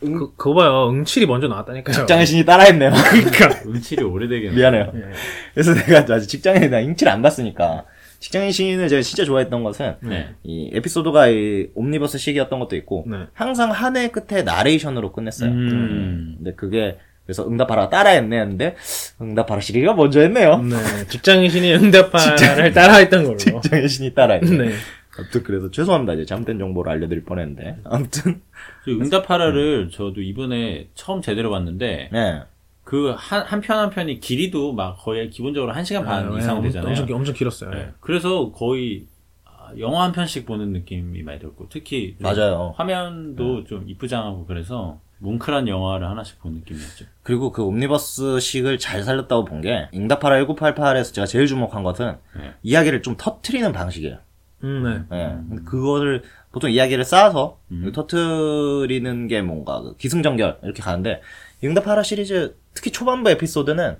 그 0.00 0.34
그거 0.36 0.54
봐요. 0.54 0.88
응칠이 0.90 1.26
먼저 1.26 1.48
나왔다니까요. 1.48 1.94
직장의 1.94 2.26
신이 2.26 2.44
따라했네요. 2.44 2.90
그러니까. 3.10 3.62
음칠이 3.66 4.02
오래되겠네. 4.02 4.56
미안해요. 4.56 4.92
예. 4.94 5.12
그래서 5.54 5.74
내가 5.74 6.14
아직 6.14 6.26
직장에 6.28 6.68
나 6.68 6.78
응칠 6.78 7.08
안 7.08 7.22
봤으니까 7.22 7.84
직장의 8.26 8.50
신을 8.50 8.88
제가 8.88 9.02
진짜 9.02 9.24
좋아했던 9.24 9.62
것은 9.62 9.94
네. 10.02 10.30
이 10.42 10.68
에피소드가 10.74 11.28
이 11.28 11.68
옴니버스 11.76 12.18
식이었던 12.18 12.58
것도 12.58 12.74
있고 12.74 13.04
네. 13.06 13.18
항상 13.32 13.70
한 13.70 13.96
해 13.96 14.08
끝에 14.10 14.42
나레이션으로 14.42 15.12
끝냈어요. 15.12 15.48
음. 15.50 16.34
근데 16.38 16.52
그게 16.54 16.98
그래서 17.24 17.46
응답하라 17.48 17.88
따라했네 17.88 18.36
했는데 18.40 18.74
응답하라 19.20 19.60
시리가 19.60 19.94
먼저 19.94 20.20
했네요. 20.20 20.58
네. 20.58 20.76
직장의 21.08 21.50
신이 21.50 21.72
응답하를 21.78 22.72
따라했던 22.72 23.24
걸로. 23.24 23.36
직장의 23.36 23.88
신이 23.88 24.14
따라했네. 24.14 24.50
네. 24.66 24.74
아무튼 25.16 25.42
그래서 25.44 25.70
죄송합니다. 25.70 26.14
이제 26.14 26.24
잘못된 26.26 26.58
정보를 26.58 26.90
알려드릴 26.92 27.24
뻔했는데 27.24 27.76
아무튼 27.84 28.42
그 28.84 28.90
응답하라를 28.90 29.90
저도 29.92 30.20
이번에 30.20 30.88
처음 30.94 31.22
제대로 31.22 31.50
봤는데 31.50 32.08
네. 32.12 32.40
그 32.86 33.14
한 33.16 33.42
한 33.44 33.60
편 33.60 33.78
한 33.78 33.90
편이 33.90 34.20
길이도 34.20 34.72
막 34.72 34.96
거의 34.98 35.28
기본적으로 35.28 35.72
한 35.72 35.84
시간 35.84 36.04
반 36.04 36.32
아, 36.32 36.38
이상 36.38 36.62
네, 36.62 36.68
되잖아요. 36.68 36.90
엄청 36.90 37.16
엄청 37.16 37.34
길었어요. 37.34 37.70
네. 37.70 37.90
그래서 38.00 38.52
거의 38.52 39.06
아, 39.44 39.70
영화 39.78 40.04
한 40.04 40.12
편씩 40.12 40.46
보는 40.46 40.72
느낌이 40.72 41.22
많이 41.24 41.40
들었고 41.40 41.66
특히 41.68 42.16
좀 42.20 42.22
맞아요. 42.22 42.74
화면도 42.76 43.64
좀 43.64 43.84
이쁘장하고 43.88 44.46
그래서 44.46 45.00
뭉클한 45.18 45.66
영화를 45.66 46.08
하나씩 46.08 46.38
본 46.40 46.52
느낌이었죠. 46.54 47.06
그리고 47.24 47.50
그 47.50 47.64
옴니버스식을 47.64 48.78
잘 48.78 49.02
살렸다고 49.02 49.44
본 49.46 49.60
게 49.62 49.88
응답하라 49.92 50.44
1988에서 50.44 51.12
제가 51.12 51.26
제일 51.26 51.46
주목한 51.48 51.82
것은 51.82 52.16
네. 52.38 52.52
이야기를 52.62 53.02
좀 53.02 53.16
터트리는 53.16 53.72
방식이에요. 53.72 54.18
음, 54.62 55.06
네. 55.10 55.16
예. 55.18 55.36
근데 55.48 55.62
그거를 55.64 56.22
보통 56.52 56.70
이야기를 56.70 57.04
쌓아서 57.04 57.58
음. 57.72 57.90
터트리는 57.92 59.26
게 59.28 59.42
뭔가 59.42 59.82
그 59.82 59.96
기승전결 59.96 60.58
이렇게 60.62 60.82
가는데 60.82 61.20
응답하라 61.64 62.02
시리즈 62.02 62.56
특히 62.76 62.92
초반부 62.92 63.30
에피소드는 63.30 63.96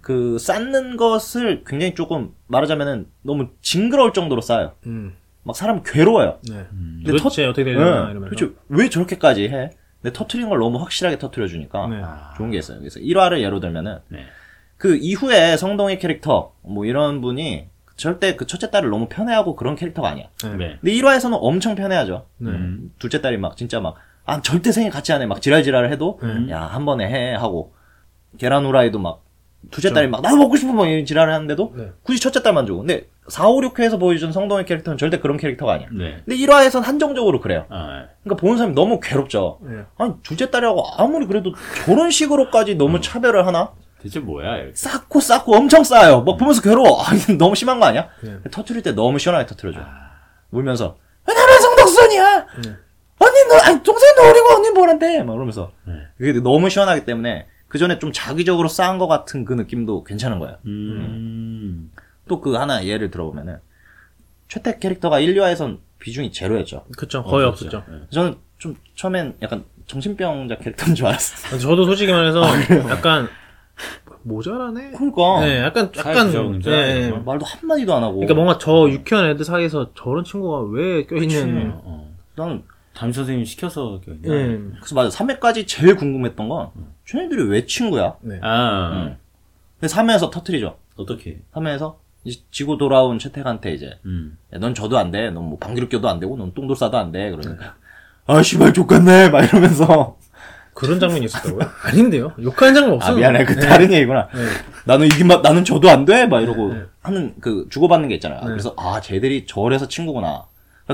그 0.00 0.38
쌓는 0.38 0.96
것을 0.96 1.64
굉장히 1.66 1.94
조금 1.94 2.30
말하자면은 2.46 3.06
너무 3.22 3.48
징그러울 3.60 4.12
정도로 4.14 4.40
쌓아요. 4.40 4.72
음. 4.86 5.14
막 5.42 5.56
사람 5.56 5.82
괴로워요. 5.82 6.38
네. 6.48 6.66
근데 6.70 7.18
도대체 7.18 7.44
어떻게 7.44 7.64
되려나 7.64 8.06
예. 8.06 8.10
이러면서. 8.12 8.34
그렇죠. 8.34 8.54
왜 8.68 8.88
저렇게까지 8.88 9.48
해? 9.48 9.70
근데 10.00 10.12
터트리는 10.12 10.48
걸 10.48 10.58
너무 10.58 10.80
확실하게 10.80 11.18
터트려 11.18 11.46
주니까 11.48 11.86
네. 11.88 12.02
좋은 12.36 12.50
게 12.50 12.58
있어요. 12.58 12.78
그래서 12.78 13.00
1화를 13.00 13.40
예로 13.40 13.60
들면은 13.60 13.98
네. 14.08 14.24
그 14.76 14.96
이후에 14.96 15.56
성동의 15.56 15.98
캐릭터 15.98 16.54
뭐 16.62 16.84
이런 16.84 17.20
분이 17.20 17.68
절대 17.96 18.34
그 18.34 18.46
첫째 18.46 18.70
딸을 18.70 18.90
너무 18.90 19.08
편애하고 19.08 19.54
그런 19.54 19.76
캐릭터가 19.76 20.08
아니야. 20.08 20.26
네. 20.42 20.56
네. 20.56 20.78
근데 20.80 20.92
1화에서는 20.92 21.38
엄청 21.40 21.74
편애하죠. 21.74 22.26
네. 22.38 22.50
음. 22.50 22.92
둘째 22.98 23.20
딸이 23.20 23.36
막 23.38 23.56
진짜 23.56 23.80
막, 23.80 23.96
아, 24.24 24.40
절대 24.42 24.72
생일 24.72 24.90
같이 24.90 25.12
안 25.12 25.22
해. 25.22 25.26
막 25.26 25.40
지랄지랄 25.42 25.90
해도, 25.92 26.18
네. 26.22 26.50
야, 26.50 26.62
한 26.62 26.84
번에 26.84 27.08
해. 27.08 27.34
하고, 27.34 27.74
계란 28.38 28.64
후라이도 28.64 28.98
막, 28.98 29.22
둘째. 29.70 29.92
딸이 29.92 30.08
막, 30.08 30.22
나도 30.22 30.36
먹고 30.36 30.56
싶어. 30.56 30.72
막 30.72 30.88
이런 30.88 31.04
지랄을 31.04 31.32
하는데도, 31.32 31.72
네. 31.76 31.90
굳이 32.02 32.18
첫째 32.20 32.42
딸만 32.42 32.66
주고. 32.66 32.80
근데 32.80 33.08
4, 33.28 33.48
5, 33.48 33.60
6회에서 33.60 34.00
보여준 34.00 34.32
성동의 34.32 34.64
캐릭터는 34.64 34.98
절대 34.98 35.20
그런 35.20 35.36
캐릭터가 35.36 35.74
아니야. 35.74 35.88
네. 35.92 36.20
근데 36.24 36.36
1화에선 36.36 36.82
한정적으로 36.82 37.40
그래요. 37.40 37.66
아, 37.68 38.06
그러니까 38.24 38.40
보는 38.40 38.56
사람이 38.56 38.74
너무 38.74 38.98
괴롭죠. 39.00 39.60
네. 39.62 39.84
아니, 39.98 40.14
둘째 40.22 40.50
딸이라고 40.50 40.84
아무리 40.96 41.26
그래도 41.26 41.52
저런 41.84 42.10
식으로까지 42.10 42.74
너무 42.74 43.00
차별을 43.00 43.46
하나? 43.46 43.70
대체 44.02 44.18
뭐야? 44.18 44.56
이렇게. 44.56 44.72
쌓고 44.74 45.20
쌓고 45.20 45.54
엄청 45.54 45.84
쌓아요. 45.84 46.22
막 46.22 46.36
보면서 46.36 46.60
괴로워. 46.60 47.00
아, 47.02 47.12
너무 47.38 47.54
심한 47.54 47.78
거 47.78 47.86
아니야? 47.86 48.08
네. 48.22 48.38
터트릴 48.50 48.82
때 48.82 48.92
너무 48.92 49.20
시원하게 49.20 49.46
터트려줘. 49.46 49.78
울면서, 50.50 50.96
왜 51.28 51.34
나는 51.34 51.60
성덕순이야! 51.60 52.46
네. 52.64 52.70
언니 53.20 53.48
너, 53.48 53.54
아니, 53.62 53.80
동생도 53.80 54.22
어리고 54.22 54.54
언니 54.56 54.70
뭐란데! 54.70 55.22
막 55.22 55.34
이러면서. 55.34 55.70
네. 55.86 55.94
그게 56.18 56.40
너무 56.40 56.68
시원하기 56.68 57.04
때문에, 57.04 57.46
그 57.72 57.78
전에 57.78 57.98
좀 57.98 58.12
자기적으로 58.12 58.68
쌓은 58.68 58.98
것 58.98 59.08
같은 59.08 59.46
그 59.46 59.54
느낌도 59.54 60.04
괜찮은 60.04 60.38
거예요. 60.40 60.58
음. 60.66 61.90
또그 62.28 62.52
하나 62.52 62.84
예를 62.84 63.10
들어보면은, 63.10 63.60
최택 64.46 64.78
캐릭터가 64.78 65.20
1, 65.20 65.34
2화에선 65.36 65.78
비중이 65.98 66.32
제로였죠. 66.32 66.84
그쵸. 66.98 67.22
거의 67.22 67.46
어, 67.46 67.48
없었죠. 67.48 67.82
네. 67.88 67.96
저는 68.10 68.34
좀 68.58 68.76
처음엔 68.94 69.36
약간 69.40 69.64
정신병자 69.86 70.58
캐릭터인 70.58 70.94
줄 70.94 71.06
알았어요. 71.06 71.58
저도 71.58 71.86
솔직히 71.86 72.12
말해서 72.12 72.42
약간 72.90 73.28
모자라네. 74.24 74.90
그러니까. 74.90 75.40
네, 75.40 75.60
약간 75.60 75.90
약간 75.96 76.60
네, 76.60 77.04
네. 77.04 77.10
거? 77.10 77.20
말도 77.20 77.46
한 77.46 77.66
마디도 77.66 77.94
안 77.94 78.02
하고. 78.02 78.16
그러니까 78.16 78.34
뭔가 78.34 78.58
저 78.58 78.86
유쾌한 78.90 79.30
애들 79.30 79.46
사이에서 79.46 79.92
저런 79.94 80.24
친구가 80.24 80.60
왜 80.72 81.06
껴있는. 81.06 81.72
어. 81.72 82.12
나는, 82.36 82.64
담임 82.94 83.14
선생님 83.14 83.46
시켜서 83.46 83.98
껴있냐? 84.04 84.30
네. 84.30 84.58
그래서 84.76 84.94
맞아. 84.94 85.24
3회까지 85.24 85.66
제일 85.66 85.96
궁금했던 85.96 86.50
건, 86.50 86.68
쟤네들이 87.12 87.44
왜 87.48 87.66
친구야? 87.66 88.14
네. 88.22 88.38
아, 88.42 88.90
응. 88.94 89.16
근데 89.78 89.94
3회에서 89.94 90.30
터트리죠. 90.30 90.78
어떻게? 90.96 91.40
3회에서 91.54 91.96
이제 92.24 92.40
지고 92.50 92.78
돌아온 92.78 93.18
채택한테 93.18 93.74
이제 93.74 93.98
음. 94.06 94.38
야, 94.54 94.58
넌 94.58 94.74
저도 94.74 94.96
안 94.96 95.10
돼. 95.10 95.30
넌뭐 95.30 95.58
방귀를 95.58 95.88
껴도 95.90 96.08
안 96.08 96.20
되고 96.20 96.36
넌 96.36 96.54
똥도 96.54 96.74
싸도 96.74 96.96
안 96.96 97.12
돼. 97.12 97.30
그러니까 97.30 97.74
아 98.26 98.42
씨발 98.42 98.72
족같네. 98.72 99.28
막 99.30 99.42
이러면서 99.44 100.16
그런 100.72 100.98
장면이 100.98 101.26
있었다고요? 101.26 101.68
아닌데요. 101.84 102.32
욕하는 102.40 102.74
장면 102.74 102.92
아 102.92 102.96
없어요. 102.96 103.16
미안해. 103.16 103.44
그 103.44 103.56
다른 103.60 103.92
얘기구나. 103.92 104.28
네. 104.32 104.40
나는 104.86 105.06
이긴 105.06 105.26
맛 105.26 105.42
나는 105.42 105.64
저도 105.64 105.90
안 105.90 106.06
돼. 106.06 106.26
막 106.26 106.40
이러고 106.40 106.72
네. 106.72 106.84
하는 107.02 107.34
그 107.40 107.66
주고받는 107.68 108.08
게 108.08 108.14
있잖아요. 108.14 108.40
네. 108.40 108.46
그래서 108.46 108.72
아 108.78 109.00
쟤들이 109.00 109.44
저래서 109.46 109.86
친구구나. 109.88 110.44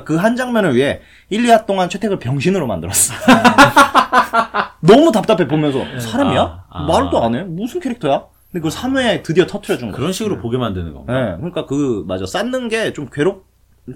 그 0.05 0.17
한 0.17 0.37
장면을 0.37 0.75
위해 0.75 1.01
1, 1.31 1.43
2화 1.45 1.67
동안 1.67 1.89
채택을 1.89 2.19
병신으로 2.19 2.67
만들었어. 2.67 3.15
너무 4.81 5.13
답답해 5.13 5.47
보면서 5.49 5.85
사람이야? 6.01 6.41
아, 6.41 6.65
아. 6.69 6.87
말도 6.87 7.23
안 7.23 7.35
해? 7.35 7.43
무슨 7.45 7.81
캐릭터야? 7.81 8.25
근데 8.51 8.67
그걸 8.67 8.71
3회에 8.71 9.23
드디어 9.23 9.47
터트려준 9.47 9.89
거야. 9.89 9.97
그런 9.97 10.13
식으로 10.13 10.39
보게 10.41 10.57
만드는 10.59 10.95
건가? 10.95 11.13
네, 11.13 11.37
그러니까 11.37 11.67
그 11.67 12.05
맞아 12.07 12.25
쌓는 12.27 12.69
게 12.69 12.93
좀 12.93 13.09
괴롭, 13.13 13.45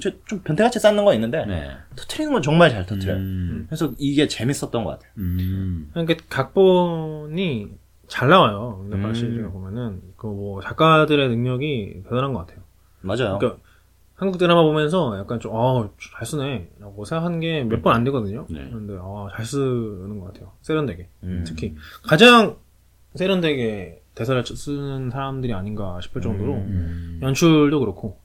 좀- 0.00 0.12
좀 0.26 0.40
변태같이 0.42 0.78
쌓는 0.78 1.04
건 1.04 1.14
있는데 1.14 1.44
네. 1.46 1.70
터트리는 1.96 2.32
건 2.32 2.42
정말 2.42 2.70
잘 2.70 2.84
터트려요. 2.84 3.16
음. 3.16 3.64
그래서 3.68 3.92
이게 3.98 4.26
재밌었던 4.28 4.84
것 4.84 4.90
같아요. 4.90 5.10
음. 5.18 5.88
그러니까 5.92 6.14
각본이 6.28 7.68
잘 8.08 8.28
나와요. 8.28 8.80
근데 8.82 8.96
음. 8.96 9.02
사실 9.14 9.42
보면은 9.50 10.00
그 10.16 10.26
뭐 10.26 10.60
작가들의 10.60 11.28
능력이 11.28 12.02
대단한 12.04 12.32
것 12.34 12.40
같아요. 12.46 12.58
맞아요. 13.00 13.38
그러니까 13.38 13.58
한국 14.22 14.38
드라마 14.38 14.62
보면서 14.62 15.18
약간 15.18 15.40
좀, 15.40 15.52
아, 15.56 15.88
잘 16.16 16.24
쓰네 16.24 16.68
라고 16.78 17.04
생각한 17.04 17.40
게몇 17.40 17.82
번 17.82 17.92
안 17.92 18.04
되거든요. 18.04 18.46
네. 18.48 18.68
근데 18.70 18.94
아, 18.96 19.26
잘 19.34 19.44
쓰는 19.44 20.20
것 20.20 20.26
같아요. 20.26 20.52
세련되게. 20.60 21.08
음. 21.24 21.42
특히 21.44 21.74
가장 22.04 22.56
세련되게 23.16 24.00
대사를 24.14 24.44
쓰는 24.46 25.10
사람들이 25.10 25.52
아닌가 25.52 25.98
싶을 26.00 26.22
정도로 26.22 26.54
음. 26.54 27.18
연출도 27.20 27.80
그렇고. 27.80 28.16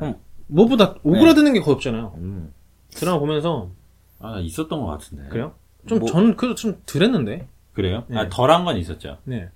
음. 0.00 0.14
무엇보다 0.48 0.96
오그라드는 1.04 1.52
게 1.52 1.60
거의 1.60 1.76
없잖아요. 1.76 2.14
음. 2.16 2.52
드라마 2.90 3.20
보면서 3.20 3.70
아, 4.18 4.40
있었던 4.40 4.80
것 4.80 4.86
같은데. 4.86 5.28
그래요? 5.28 5.54
좀 5.86 6.00
뭐- 6.00 6.08
전 6.08 6.34
그래도 6.36 6.56
좀 6.56 6.82
덜했는데. 6.84 7.46
그래요? 7.74 8.02
네. 8.08 8.18
아, 8.18 8.28
덜한 8.28 8.64
건 8.64 8.76
있었죠. 8.76 9.18
네. 9.22 9.48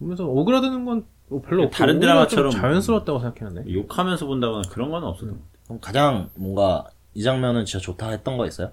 보면서 0.00 0.26
오그라드는 0.26 0.84
건 0.84 1.06
뭐 1.28 1.40
별로 1.40 1.64
없고 1.64 1.74
다른 1.74 2.00
드라마처럼 2.00 2.50
좀 2.50 2.60
자연스러웠다고 2.60 3.20
생각했는데. 3.20 3.72
욕하면서 3.72 4.26
본다거나 4.26 4.62
그런 4.70 4.90
건 4.90 5.04
없었던 5.04 5.30
것 5.30 5.38
같아요. 5.38 5.62
그럼 5.64 5.80
가장 5.80 6.30
뭔가 6.34 6.84
이 7.14 7.22
장면은 7.22 7.64
진짜 7.64 7.82
좋다 7.82 8.10
했던 8.10 8.36
거 8.36 8.46
있어요? 8.46 8.70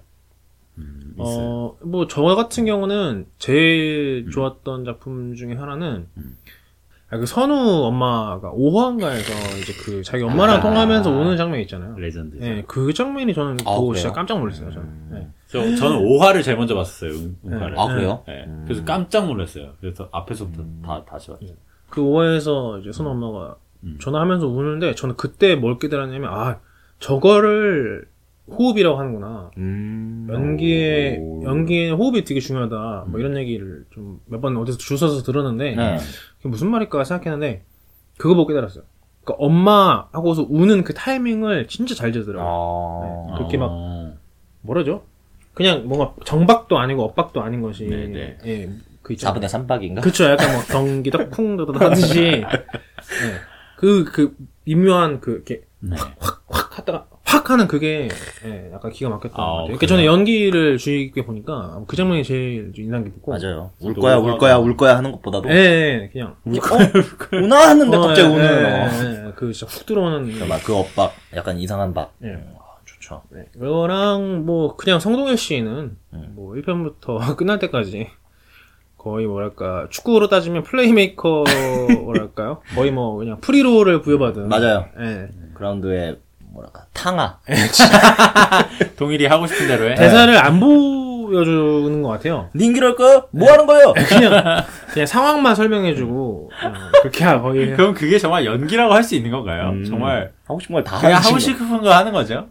음. 0.78 1.14
어, 1.18 1.76
뭐, 1.82 2.06
저 2.06 2.22
같은 2.22 2.66
경우는 2.66 3.26
제일 3.38 4.28
좋았던 4.30 4.84
작품 4.84 5.34
중에 5.34 5.54
하나는, 5.54 6.06
음. 6.16 6.36
아, 7.08 7.18
그 7.18 7.24
선우 7.24 7.84
엄마가 7.84 8.52
5화인가에서 8.52 9.58
이제 9.62 9.72
그 9.84 10.02
자기 10.02 10.24
엄마랑 10.24 10.56
아. 10.56 10.60
통화하면서 10.60 11.10
우는 11.10 11.36
장면 11.36 11.60
있잖아요. 11.60 11.96
레전드. 11.96 12.36
예, 12.42 12.64
그 12.66 12.92
장면이 12.92 13.32
저는 13.32 13.58
아, 13.64 13.76
보고 13.76 13.88
그래요? 13.88 14.02
진짜 14.02 14.12
깜짝 14.14 14.38
놀랐어요, 14.40 14.70
저는. 14.72 14.86
음. 14.86 15.10
예. 15.14 15.28
저, 15.46 15.76
저는 15.76 16.00
5화를 16.04 16.42
제일 16.42 16.56
먼저 16.56 16.74
봤었어요, 16.74 17.12
응, 17.12 17.36
응화를. 17.46 17.78
아 17.78 17.86
그래요? 17.86 18.24
네. 18.26 18.44
음. 18.46 18.64
그래서 18.66 18.84
깜짝 18.84 19.26
놀랐어요. 19.26 19.74
그래서 19.80 20.08
앞에서부터 20.10 20.64
다, 20.84 21.04
다시 21.08 21.28
봤죠. 21.30 21.46
그 21.90 22.00
5화에서 22.02 22.80
이제 22.80 22.92
선우 22.92 23.10
엄마가 23.10 23.56
음. 23.84 23.98
전화하면서 24.00 24.46
우는데, 24.48 24.94
저는 24.94 25.16
그때 25.16 25.54
뭘 25.54 25.78
깨달았냐면, 25.78 26.30
아, 26.32 26.58
저거를 26.98 28.06
호흡이라고 28.48 28.98
하는구나. 28.98 29.50
음. 29.58 30.28
연기에, 30.30 31.18
오. 31.20 31.42
연기에 31.44 31.90
호흡이 31.90 32.24
되게 32.24 32.40
중요하다. 32.40 33.06
뭐 33.08 33.18
이런 33.20 33.36
얘기를 33.36 33.84
좀 33.92 34.20
몇 34.26 34.40
번 34.40 34.56
어디서 34.56 34.78
줄 34.78 34.96
서서 34.98 35.22
들었는데, 35.22 35.74
네. 35.74 35.96
그게 36.38 36.48
무슨 36.48 36.70
말일까 36.70 37.02
생각했는데 37.04 37.64
그거 38.18 38.34
보고 38.34 38.46
깨달았어요. 38.48 38.84
그러니까 39.24 39.44
엄마 39.44 40.06
하고서 40.12 40.46
우는 40.48 40.84
그 40.84 40.94
타이밍을 40.94 41.66
진짜 41.66 41.94
잘 41.96 42.12
지더라고요. 42.12 43.28
아. 43.32 43.36
그렇게 43.36 43.58
막- 43.58 43.68
어. 43.72 44.14
뭐라죠? 44.62 45.02
그냥 45.54 45.88
뭔가 45.88 46.14
정박도 46.24 46.78
아니고 46.78 47.02
엇박도 47.04 47.42
아닌 47.42 47.62
것이 47.62 47.86
네, 47.86 48.06
네. 48.08 48.38
예, 48.46 48.68
그 49.06 49.12
있잖아요. 49.12 49.40
4분의 49.40 49.46
3박인가? 49.68 50.02
그쵸, 50.02 50.24
약간 50.24 50.52
뭐 50.52 50.62
경기도 50.64 51.30
쿵도도 51.30 51.74
하듯이 51.78 52.22
예. 52.24 52.42
그, 53.78 54.02
그 54.04 54.34
미묘한 54.64 55.20
그 55.20 55.30
이렇게 55.30 55.62
네. 55.78 55.96
확 56.18 56.42
하다가 56.48 57.06
확 57.22 57.50
하는 57.50 57.68
그게 57.68 58.08
예, 58.44 58.70
약간 58.72 58.90
기가 58.90 59.10
막혔던 59.10 59.32
아, 59.34 59.36
것 59.36 59.52
같아요. 59.52 59.64
그러니까? 59.66 59.86
저는 59.86 60.04
연기를 60.04 60.76
주의 60.78 61.04
깊게 61.04 61.24
보니까 61.24 61.82
그 61.86 61.94
장면이 61.94 62.24
제일 62.24 62.72
좀 62.74 62.84
인상 62.84 63.04
깊고 63.04 63.30
맞아요. 63.30 63.70
울 63.80 63.94
거야. 63.94 64.16
울 64.16 64.38
거야, 64.38 64.56
울 64.56 64.76
거야 64.76 64.96
하는 64.96 65.12
것보다도 65.12 65.48
예, 65.50 65.54
예, 65.54 66.10
그냥 66.12 66.34
울 66.44 66.58
거야, 66.58 66.90
우나 67.40 67.68
하는데 67.68 67.96
어, 67.96 68.00
갑자기 68.00 68.28
예, 68.28 68.32
우는. 68.32 68.44
예, 68.44 68.64
어. 68.64 68.88
예, 69.22 69.26
예, 69.28 69.32
그 69.36 69.52
진짜 69.52 69.72
훅 69.72 69.86
들어오는 69.86 70.24
그러니까 70.24 70.46
막 70.46 70.64
그 70.64 70.74
엇박, 70.74 71.12
약간 71.36 71.58
이상한 71.58 71.94
박. 71.94 72.12
예. 72.24 72.42
좋죠. 72.84 73.22
네. 73.30 73.44
그거랑 73.52 74.44
뭐 74.44 74.74
그냥 74.74 74.98
성동일 74.98 75.36
씨는 75.36 75.96
음. 76.12 76.32
뭐 76.34 76.54
1편부터 76.54 77.36
끝날 77.38 77.60
때까지 77.60 78.08
거의 79.06 79.24
뭐랄까 79.26 79.86
축구로 79.90 80.26
따지면 80.26 80.64
플레이메이커랄까요? 80.64 82.60
거의 82.74 82.90
뭐 82.90 83.14
그냥 83.18 83.38
프리로를 83.40 84.02
부여받은 84.02 84.48
맞아요. 84.48 84.86
예. 84.98 85.28
그라운드에 85.54 86.16
뭐랄까 86.52 86.86
탕아. 86.92 87.38
동일이 88.98 89.26
하고 89.26 89.46
싶은 89.46 89.68
대로 89.68 89.88
해. 89.88 89.94
대사를 89.94 90.36
안 90.36 90.58
보여주는 90.58 92.02
것 92.02 92.08
같아요. 92.08 92.50
닌기랄 92.56 92.96
거? 92.96 93.28
뭐 93.30 93.48
하는 93.52 93.66
거예요? 93.66 93.92
그냥 94.08 94.64
그냥 94.92 95.06
상황만 95.06 95.54
설명해주고 95.54 96.50
그냥 96.58 96.74
그렇게 97.02 97.24
거의 97.24 97.76
그럼 97.76 97.94
그게 97.94 98.18
정말 98.18 98.44
연기라고 98.44 98.92
할 98.92 99.04
수 99.04 99.14
있는 99.14 99.30
건가요? 99.30 99.70
음. 99.70 99.84
정말 99.84 100.32
하고 100.46 100.58
싶은 100.58 100.74
걸 100.74 100.82
다 100.82 100.96
그냥 100.98 101.18
하는 101.18 101.28
하고 101.28 101.38
친구. 101.38 101.58
싶은 101.64 101.80
거 101.80 101.94
하는 101.94 102.10
거죠. 102.10 102.48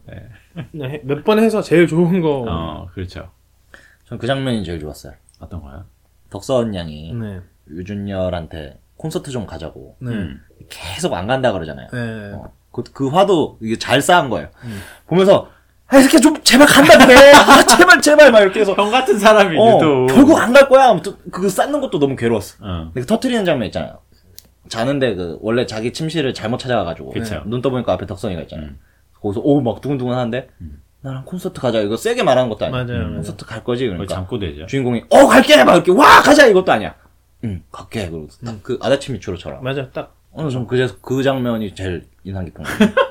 네. 0.72 1.02
몇 1.04 1.26
번 1.26 1.39
해서 1.39 1.62
제일 1.62 1.86
좋은 1.86 2.22
거. 2.22 2.46
어, 2.48 2.88
그렇죠. 2.94 3.30
전 4.08 4.18
그 4.20 4.26
장면이 4.26 4.63
제일 4.63 4.80
좋았어요. 4.80 5.12
어떤 5.41 5.62
거요? 5.62 5.84
덕서원 6.36 6.76
양이 6.76 7.13
네. 7.13 7.39
유준열한테 7.69 8.78
콘서트 8.98 9.32
좀 9.32 9.45
가자고 9.45 9.95
네. 10.02 10.10
음. 10.12 10.41
계속 10.69 11.13
안 11.13 11.28
간다 11.28 11.52
그러잖아요. 11.54 11.88
네. 11.93 12.32
어, 12.34 12.52
그, 12.71 12.84
그 12.84 13.08
화도 13.08 13.58
이게 13.62 13.78
잘 13.78 14.02
쌓은 14.02 14.30
거예요. 14.30 14.50
음. 14.65 14.82
보면서 15.08 15.48
아 15.88 15.98
이렇게 15.98 16.19
좀 16.19 16.41
제발 16.43 16.67
간다 16.67 16.98
그래. 17.06 17.15
아 17.34 17.63
제발 17.65 18.02
제발 18.02 18.32
막 18.32 18.41
이렇게 18.41 18.60
해서 18.62 18.74
형 18.74 18.91
같은 18.91 19.17
사람이 19.17 19.58
어, 19.58 19.76
유독. 19.78 20.08
결국 20.13 20.38
안 20.39 20.52
갈 20.52 20.67
거야. 20.67 20.89
아무튼 20.89 21.15
그거 21.32 21.48
쌓는 21.48 21.80
것도 21.80 22.00
너무 22.00 22.15
괴로웠어. 22.17 22.58
어. 22.62 22.86
근데 22.93 23.02
그 23.02 23.06
터트리는 23.08 23.45
장면 23.45 23.67
있잖아요. 23.67 24.00
자는데 24.67 25.15
그 25.15 25.38
원래 25.41 25.65
자기 25.65 25.93
침실을 25.93 26.34
잘못 26.34 26.58
찾아가가지고. 26.58 27.13
눈 27.45 27.62
떠보니까 27.62 27.93
앞에 27.93 28.06
덕선이가 28.08 28.41
있잖아요. 28.41 28.67
음. 28.67 28.80
거기서 29.21 29.39
오막 29.43 29.80
두근두근 29.82 30.13
하는데 30.13 30.50
나랑 31.06 31.24
콘서트 31.26 31.62
가자 31.62 31.80
이거 31.82 31.96
세게 31.96 32.24
말하는 32.24 32.50
것도 32.50 32.65
아니야. 32.65 32.84
맞아요. 32.84 33.00
맞아요. 33.04 33.15
콘서트 33.18 33.46
갈 33.46 33.63
거지 33.63 33.86
그러니까 33.88 34.13
잠꼬 34.13 34.39
되죠. 34.39 34.65
주인공이 34.65 35.04
어 35.10 35.28
갈게 35.28 35.63
막 35.63 35.76
이렇게 35.76 35.91
와 35.91 36.22
가자 36.24 36.48
이것도 36.48 36.72
아니야. 36.72 36.96
응 37.44 37.62
갈게 37.72 38.10
그러고 38.10 38.28
딱 38.44 38.56
그 38.63 38.80
아다치 38.82 39.12
미추로처럼 39.12 39.63
맞아. 39.63 39.88
딱 39.91 40.15
오늘 40.32 40.50
좀 40.50 40.65
그래서 40.65 40.96
그 41.02 41.22
장면이 41.22 41.76
제일 41.76 42.06
인상 42.24 42.44
깊은 42.46 42.63
거예요. 42.63 42.78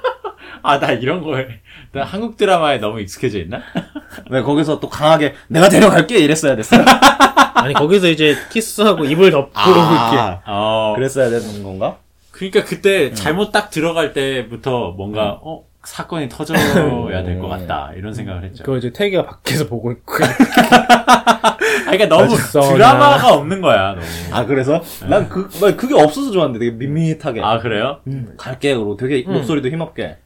아, 0.67 0.79
나 0.81 0.93
이런 0.93 1.23
거에, 1.23 1.47
나 1.93 2.05
한국 2.05 2.39
드라마에 2.39 2.79
너무 2.79 2.99
익숙해져 2.99 3.39
있나? 3.39 3.61
왜 4.31 4.41
거기서 4.41 4.81
또 4.81 4.89
강하게 4.89 5.35
내가 5.49 5.69
데려갈게 5.69 6.17
이랬어야 6.19 6.57
됐어요. 6.57 6.83
아니 7.55 7.75
거기서 7.75 8.09
이제 8.09 8.35
키스하고 8.51 9.05
입을 9.05 9.31
덮고 9.31 9.61
이렇게 9.61 10.39
어. 10.47 10.95
그랬어야 10.97 11.29
되는 11.29 11.63
건가? 11.63 11.99
그러니까 12.31 12.65
그때 12.65 13.13
잘못 13.13 13.53
딱 13.53 13.69
들어갈 13.71 14.15
때부터 14.15 14.93
뭔가, 14.93 15.39
어, 15.43 15.65
사건이 15.85 16.29
터져야 16.29 17.23
될 17.23 17.39
것 17.39 17.49
같다. 17.49 17.93
이런 17.97 18.13
생각을 18.15 18.45
했죠. 18.45 18.65
그거 18.65 18.77
이제 18.79 18.91
태기가 18.93 19.25
밖에서 19.25 19.67
보고 19.67 19.93
있고 19.93 20.15
아, 20.25 21.57
그러니까 21.91 22.07
너무 22.07 22.35
드라마가 22.37 23.35
없는 23.35 23.61
거야, 23.61 23.91
너무. 23.95 24.03
아 24.33 24.47
그래서 24.47 24.83
난 25.09 25.29
그, 25.29 25.49
나 25.61 25.75
그게 25.77 25.95
없어서 25.95 26.31
좋았는데 26.31 26.59
되게 26.65 26.77
밋밋하게 26.77 27.41
아, 27.43 27.59
그래요? 27.59 28.01
음, 28.07 28.35
갈게 28.37 28.75
그러고 28.75 28.97
되게 28.97 29.23
목소리도 29.23 29.69
힘없게 29.69 30.17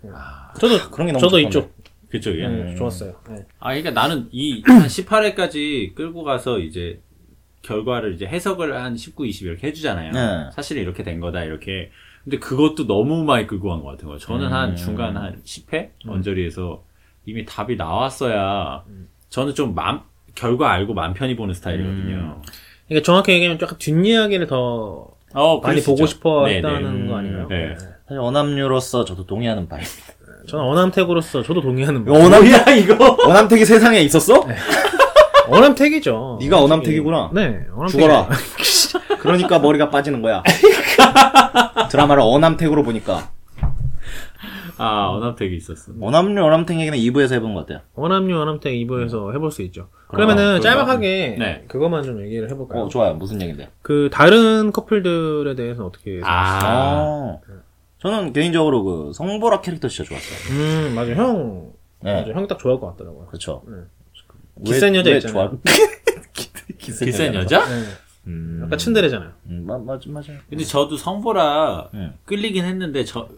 저도 0.60 0.90
그런 0.90 1.06
게 1.08 1.12
너무 1.12 1.20
저도. 1.20 1.38
이쪽 1.40 1.76
그쪽이야? 2.10 2.48
네, 2.48 2.74
좋았어요. 2.76 3.14
네. 3.28 3.36
아, 3.58 3.68
그러니까 3.74 3.90
나는 3.90 4.28
이 4.32 4.62
한 4.66 4.82
18회까지 4.86 5.94
끌고 5.94 6.22
가서 6.24 6.58
이제 6.58 7.00
결과를 7.62 8.14
이제 8.14 8.24
해석을 8.26 8.74
한 8.80 8.96
19, 8.96 9.26
20 9.26 9.46
이렇게 9.46 9.66
해주잖아요. 9.66 10.12
네. 10.12 10.50
사실은 10.54 10.80
이렇게 10.82 11.02
된 11.02 11.20
거다, 11.20 11.42
이렇게. 11.44 11.90
근데 12.24 12.38
그것도 12.38 12.86
너무 12.86 13.24
많이 13.24 13.46
끌고 13.46 13.68
간 13.70 13.80
것 13.82 13.90
같은 13.92 14.06
거예요. 14.06 14.18
저는 14.18 14.52
한 14.52 14.70
음. 14.70 14.76
중간 14.76 15.16
한 15.16 15.40
10회? 15.44 15.90
언저리에서 16.06 16.82
이미 17.26 17.44
답이 17.44 17.76
나왔어야 17.76 18.82
저는 19.30 19.54
좀 19.54 19.74
맘, 19.74 20.02
결과 20.34 20.72
알고 20.72 20.94
맘 20.94 21.14
편히 21.14 21.36
보는 21.36 21.54
스타일이거든요. 21.54 22.40
그러니까 22.88 23.04
정확히 23.04 23.32
얘기하면 23.32 23.58
약간 23.60 23.76
뒷이야기를 23.78 24.46
더 24.46 25.08
어, 25.34 25.60
많이 25.60 25.80
수 25.80 25.90
보고. 25.90 26.06
싶어 26.06 26.46
네, 26.46 26.56
했다는 26.56 27.02
네. 27.02 27.08
거 27.08 27.16
아닌가요? 27.18 27.48
네. 27.48 27.74
사실 28.06 28.18
어남류로서 28.20 29.04
저도 29.04 29.26
동의하는 29.26 29.68
바입니다. 29.68 29.92
저는 30.48 30.64
어남택으로서 30.64 31.42
저도 31.42 31.60
동의하는 31.60 32.04
바. 32.06 32.12
어남 32.12 32.42
뭐야, 32.42 32.74
이거? 32.76 33.16
어남택이 33.26 33.66
세상에 33.66 34.00
있었어? 34.00 34.46
어남택이죠. 35.48 36.38
네가 36.40 36.62
어남택이구나. 36.62 37.30
네, 37.34 37.66
어남택. 37.74 37.88
죽어라. 37.88 38.28
그러니까 39.28 39.58
머리가 39.58 39.90
빠지는 39.90 40.22
거야. 40.22 40.42
드라마를 41.90 42.22
어남택으로 42.24 42.82
보니까 42.82 43.30
아, 44.80 45.08
언합택이 45.10 45.56
있었어. 45.56 45.92
어남류 46.00 46.40
어남택 46.44 46.78
얘기는 46.80 46.96
2부에서 46.96 47.32
해본 47.34 47.54
것 47.54 47.66
같아요. 47.66 47.80
어남류 47.96 48.40
어남택 48.40 48.72
2부에서 48.74 49.34
해볼 49.34 49.50
수 49.50 49.62
있죠. 49.62 49.88
그러면은 50.06 50.44
그런가? 50.44 50.60
짤막하게 50.60 51.36
네. 51.38 51.64
그것만 51.66 52.04
좀 52.04 52.22
얘기를 52.24 52.48
해볼까요? 52.50 52.82
어 52.84 52.88
좋아요. 52.88 53.14
무슨 53.14 53.40
얘긴데? 53.42 53.70
그 53.82 54.08
다른 54.12 54.70
커플들에 54.70 55.56
대해서 55.56 55.84
어떻게? 55.84 56.20
아. 56.22 56.60
아. 56.64 57.36
저는 58.00 58.32
개인적으로 58.32 58.84
그 58.84 59.12
성보라 59.14 59.60
캐릭터 59.62 59.88
진짜 59.88 60.08
좋았어요. 60.08 60.56
음 60.60 60.94
맞아 60.94 61.12
형. 61.14 61.72
네. 62.00 62.14
맞아 62.14 62.30
형 62.32 62.49
딱 62.49 62.60
좋아할 62.60 62.78
것 62.80 62.86
같더라고요. 62.92 63.26
그렇죠. 63.26 63.62
네. 63.66 63.74
왜- 64.58 64.64
기센 64.64 64.94
여자 64.94 65.10
왜 65.10 65.16
있잖아요. 65.16 65.48
좋아? 65.50 65.58
기센, 66.78 67.06
기센 67.06 67.34
여자? 67.34 67.66
네. 67.66 67.82
음. 68.28 68.60
약간 68.64 68.78
츤데레잖아요. 68.78 69.30
음, 69.48 69.64
맞, 69.66 69.82
맞, 69.82 70.00
맞아요. 70.06 70.38
근데 70.48 70.62
저도 70.64 70.96
성보라 70.96 71.88
네. 71.92 72.12
끌리긴 72.24 72.64
했는데 72.64 73.04
저 73.04 73.28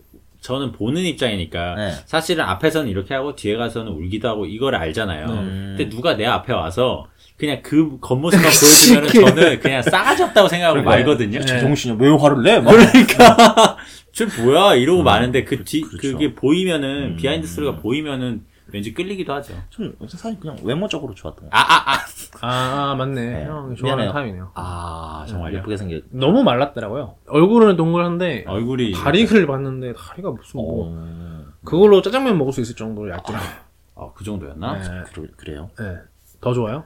저는 0.40 0.72
보는 0.72 1.02
입장이니까 1.02 1.74
네. 1.74 1.92
사실은 2.06 2.44
앞에서는 2.44 2.90
이렇게 2.90 3.14
하고 3.14 3.36
뒤에 3.36 3.56
가서는 3.56 3.92
울기도 3.92 4.28
하고 4.28 4.46
이거를 4.46 4.78
알잖아요. 4.78 5.26
음. 5.26 5.74
근데 5.76 5.88
누가 5.94 6.16
내 6.16 6.24
앞에 6.26 6.52
와서 6.52 7.06
그냥 7.36 7.60
그 7.62 7.98
겉모습만 8.00 8.44
보여주면 8.50 9.34
저는 9.34 9.60
그냥 9.60 9.82
싸가지 9.82 10.22
없다고 10.24 10.48
생각하고 10.48 10.80
그러니까요. 10.82 11.04
말거든요. 11.06 11.40
제정신이 11.44 11.96
왜 12.00 12.08
화를 12.10 12.42
내? 12.42 12.58
막. 12.60 12.70
그러니까 12.72 13.76
저 14.12 14.26
뭐야 14.42 14.74
이러고 14.74 15.02
마는데 15.02 15.44
그 15.44 15.62
뒤 15.64 15.82
그렇죠. 15.82 16.12
그게 16.12 16.34
보이면은 16.34 17.12
음. 17.12 17.16
behind 17.16 17.46
story가 17.46 17.76
보이면은 17.76 18.44
왠지 18.72 18.94
끌리기도 18.94 19.32
하죠. 19.34 19.54
좀 19.70 19.94
사실 20.08 20.38
그냥 20.40 20.56
외모적으로 20.62 21.14
좋았던 21.14 21.48
거. 21.50 21.56
아아 21.56 21.92
아. 21.92 22.00
아, 22.42 22.90
아, 22.90 22.94
맞네. 22.94 23.20
네. 23.26 23.44
형 23.44 23.54
미안해요. 23.70 23.74
좋아하는 23.76 24.12
타입이네요. 24.12 24.50
아 24.54 25.24
정말요. 25.28 25.58
예쁘게 25.58 25.76
생겼. 25.76 26.02
너무 26.10 26.42
말랐더라고요. 26.44 27.16
얼굴은 27.28 27.76
동글한데 27.76 28.44
얼굴이 28.46 28.92
다리를 28.92 29.46
봤는데 29.46 29.92
다리가 29.94 30.30
무슨 30.30 30.60
뭐 30.60 30.86
어. 30.88 31.44
그걸로 31.64 32.00
짜장면 32.02 32.38
먹을 32.38 32.52
수 32.52 32.60
있을 32.60 32.74
정도로 32.76 33.10
얇더라고 33.10 33.44
요. 33.44 33.50
아, 33.96 34.10
그 34.14 34.24
정도였나? 34.24 34.78
네. 34.78 34.88
그러, 35.12 35.26
그래요? 35.36 35.70
네. 35.78 35.96
더 36.40 36.52
좋아요? 36.54 36.84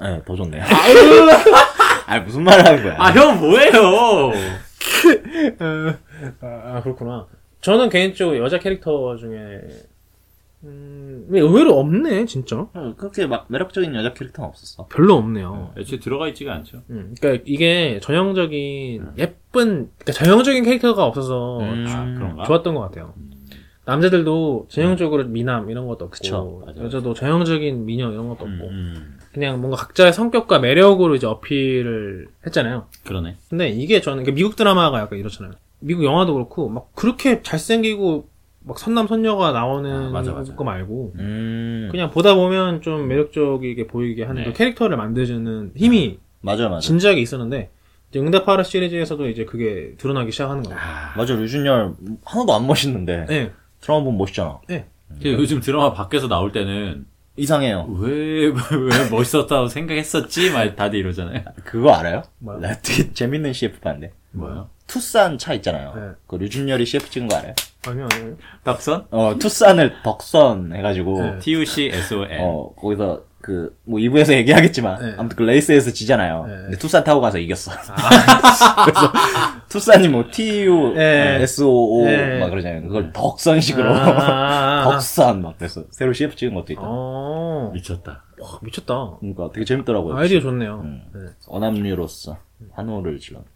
네, 0.00 0.20
더 0.26 0.34
좋네요. 0.34 0.62
아, 2.06 2.18
무슨 2.26 2.42
말을 2.44 2.66
하는 2.66 2.82
거야? 2.82 2.96
아 2.98 3.10
형 3.12 3.38
뭐예요? 3.40 4.32
아, 6.40 6.76
아, 6.76 6.80
그렇구나. 6.82 7.26
저는 7.60 7.88
개인적으로 7.88 8.38
여자 8.38 8.58
캐릭터 8.58 9.16
중에 9.16 9.60
음, 10.64 11.26
왜 11.28 11.40
의외로 11.40 11.78
없네, 11.78 12.26
진짜. 12.26 12.56
어, 12.72 12.94
그렇게 12.96 13.26
막 13.26 13.46
매력적인 13.48 13.94
여자 13.94 14.12
캐릭터는 14.12 14.48
없었어. 14.48 14.86
별로 14.86 15.14
없네요. 15.14 15.74
애초에 15.76 15.98
들어가 15.98 16.28
있지가 16.28 16.54
않죠. 16.54 16.82
음, 16.90 17.14
그러니까 17.20 17.42
이게 17.46 17.98
전형적인 18.02 19.12
예쁜, 19.18 19.90
그러니까 19.98 20.12
전형적인 20.12 20.64
캐릭터가 20.64 21.04
없어서 21.04 21.58
음. 21.60 21.84
아, 21.88 22.14
그런가? 22.14 22.44
좋았던 22.44 22.74
것 22.74 22.80
같아요. 22.82 23.14
남자들도 23.84 24.66
전형적으로 24.68 25.24
미남 25.24 25.68
이런 25.68 25.86
것도 25.88 26.04
없고 26.04 26.10
그쵸, 26.10 26.62
맞아요. 26.64 26.84
여자도 26.84 27.14
전형적인 27.14 27.84
미녀 27.84 28.12
이런 28.12 28.28
것도 28.28 28.44
없고 28.44 28.68
음, 28.68 29.18
그냥 29.32 29.60
뭔가 29.60 29.76
각자의 29.76 30.12
성격과 30.12 30.60
매력으로 30.60 31.16
이제 31.16 31.26
어필을 31.26 32.28
했잖아요. 32.46 32.86
그러네. 33.04 33.38
근데 33.50 33.70
이게 33.70 34.00
저는 34.00 34.22
그러니까 34.22 34.36
미국 34.36 34.54
드라마가 34.54 35.00
약간 35.00 35.18
이렇잖아요. 35.18 35.54
미국 35.80 36.04
영화도 36.04 36.32
그렇고 36.34 36.68
막 36.68 36.94
그렇게 36.94 37.42
잘생기고 37.42 38.28
막 38.64 38.78
선남 38.78 39.06
선녀가 39.06 39.52
나오는 39.52 40.08
아, 40.08 40.10
맞아, 40.10 40.32
맞아. 40.32 40.54
거 40.54 40.64
말고 40.64 41.14
음. 41.18 41.88
그냥 41.90 42.10
보다 42.10 42.34
보면 42.34 42.80
좀 42.82 43.08
매력적이게 43.08 43.86
보이게 43.86 44.24
하는 44.24 44.42
네. 44.42 44.48
그 44.50 44.56
캐릭터를 44.56 44.96
만드는 44.96 45.72
힘이 45.76 46.18
맞아요, 46.40 46.68
맞아요. 46.68 46.80
진지하게 46.80 47.20
있었는데 47.20 47.70
이제 48.10 48.20
응답하라 48.20 48.62
시리즈에서도 48.62 49.28
이제 49.28 49.44
그게 49.44 49.94
드러나기 49.98 50.32
시작하는 50.32 50.62
거예요. 50.62 50.78
아, 50.78 51.14
맞아, 51.16 51.34
류준열 51.34 51.94
하나도 52.24 52.52
안 52.54 52.66
멋있는데 52.66 53.26
네. 53.28 53.50
드라마 53.80 54.04
보면 54.04 54.18
멋있잖아. 54.18 54.60
근데 54.66 54.86
요즘 55.24 55.60
드라마 55.60 55.92
밖에서 55.92 56.28
나올 56.28 56.52
때는 56.52 57.06
이상해요. 57.36 57.86
왜, 57.98 58.46
왜 58.52 59.10
멋있었다고 59.10 59.68
생각했었지? 59.68 60.50
막 60.50 60.76
다들 60.76 60.98
이러잖아요. 60.98 61.42
그거 61.64 61.92
알아요? 61.92 62.22
뭐요? 62.38 62.60
나 62.60 62.74
되게 62.78 63.12
재밌는 63.12 63.52
CF 63.52 63.80
봤는데. 63.80 64.12
뭐요? 64.32 64.68
투싼 64.86 65.38
차 65.38 65.54
있잖아요. 65.54 65.92
네. 65.94 66.02
그 66.26 66.36
류준열이 66.36 66.84
CF 66.84 67.08
찍은 67.10 67.28
거 67.28 67.36
알아요? 67.36 67.54
아니요, 67.88 68.08
아니요. 68.12 68.36
덕선? 68.64 69.06
어, 69.10 69.34
투싼을 69.38 70.02
덕선 70.02 70.72
해가지고, 70.74 71.20
네. 71.22 71.38
TUC 71.40 71.90
SON. 71.92 72.28
어, 72.40 72.72
거기서 72.76 73.24
그, 73.40 73.76
뭐 73.84 73.98
2부에서 73.98 74.32
얘기하겠지만, 74.38 75.02
네. 75.02 75.14
아무튼 75.18 75.36
그 75.36 75.42
레이스에서 75.42 75.90
지잖아요. 75.90 76.46
네. 76.46 76.54
근데 76.62 76.78
투싼 76.78 77.02
타고 77.02 77.20
가서 77.20 77.38
이겼어. 77.38 77.72
그래서 78.84 79.12
투싼이 79.68 80.08
뭐 80.08 80.24
TU, 80.30 80.94
네. 80.94 81.40
SOO 81.42 82.04
네. 82.04 82.38
막 82.38 82.50
그러잖아요. 82.50 82.82
그걸 82.82 83.12
덕선식으로. 83.12 83.92
아, 83.92 83.98
아, 83.98 84.10
아, 84.10 84.80
아. 84.80 84.84
덕선 84.92 85.42
막 85.42 85.54
그래서 85.58 85.82
새로 85.90 86.12
CF 86.12 86.36
찍은 86.36 86.54
것도 86.54 86.72
있다. 86.72 86.82
어, 86.84 87.70
미쳤다. 87.74 88.22
와, 88.40 88.58
미쳤다. 88.62 89.16
그러니까 89.18 89.50
되게 89.52 89.64
재밌더라고요. 89.64 90.16
아이디어 90.16 90.40
좋네요. 90.40 90.80
음. 90.84 91.02
네. 91.12 91.20
어남류로서 91.48 92.36
환호를 92.74 93.18
질렀는데. 93.18 93.52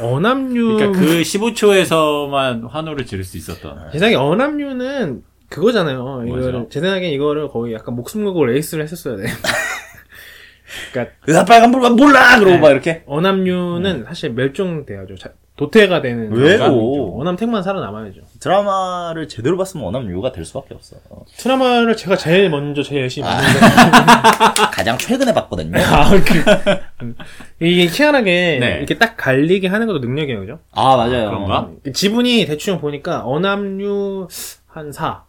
어남류. 0.00 0.76
그러니까 0.76 0.98
그 1.00 1.22
15초에서만 1.22 2.68
환호를 2.68 3.06
지를 3.06 3.24
수 3.24 3.36
있었던. 3.36 3.90
제 3.92 3.98
생각에 3.98 4.14
어남류는 4.16 5.22
그거잖아요. 5.48 6.24
이거를? 6.26 6.66
제 6.70 6.80
생각에 6.80 7.08
이거를 7.10 7.48
거의 7.48 7.72
약간 7.74 7.94
목숨 7.94 8.24
걸고 8.24 8.44
레이스를 8.46 8.84
했었어야 8.84 9.16
돼. 9.16 9.24
그러니까 10.92 11.14
으아, 11.28 11.44
빨간 11.44 11.70
불만 11.70 11.94
몰라! 11.94 12.38
그러고 12.38 12.56
네. 12.56 12.58
막 12.60 12.70
이렇게. 12.70 13.02
어남류는 13.06 14.04
사실 14.04 14.30
멸종돼야죠. 14.30 15.16
자- 15.16 15.32
도태가 15.56 16.02
되는 16.02 16.30
왜요? 16.32 16.62
어남이죠. 16.64 17.16
어남택만 17.18 17.62
살아남아야죠. 17.62 18.20
드라마를 18.40 19.26
제대로 19.26 19.56
봤으면 19.56 19.86
어남류가 19.86 20.32
될 20.32 20.44
수밖에 20.44 20.74
없어. 20.74 20.96
어. 21.08 21.24
트라마를 21.38 21.96
제가 21.96 22.16
제일 22.16 22.50
먼저 22.50 22.82
제일 22.82 23.02
열심히 23.02 23.26
봤는데 23.26 23.58
가장 24.72 24.98
최근에 24.98 25.32
봤거든요. 25.32 25.78
아, 25.78 26.10
그, 26.10 27.14
이게 27.60 27.86
희한하게 27.86 28.58
네. 28.60 28.74
이렇게 28.78 28.98
딱 28.98 29.16
갈리게 29.16 29.68
하는 29.68 29.86
것도 29.86 30.00
능력이에요, 30.00 30.40
그죠? 30.40 30.58
아, 30.72 30.96
맞아요. 30.96 31.28
그런가? 31.30 31.70
지분이 31.92 32.44
대충 32.46 32.78
보니까 32.78 33.24
어남류 33.24 34.28
한 34.66 34.92
4, 34.92 35.22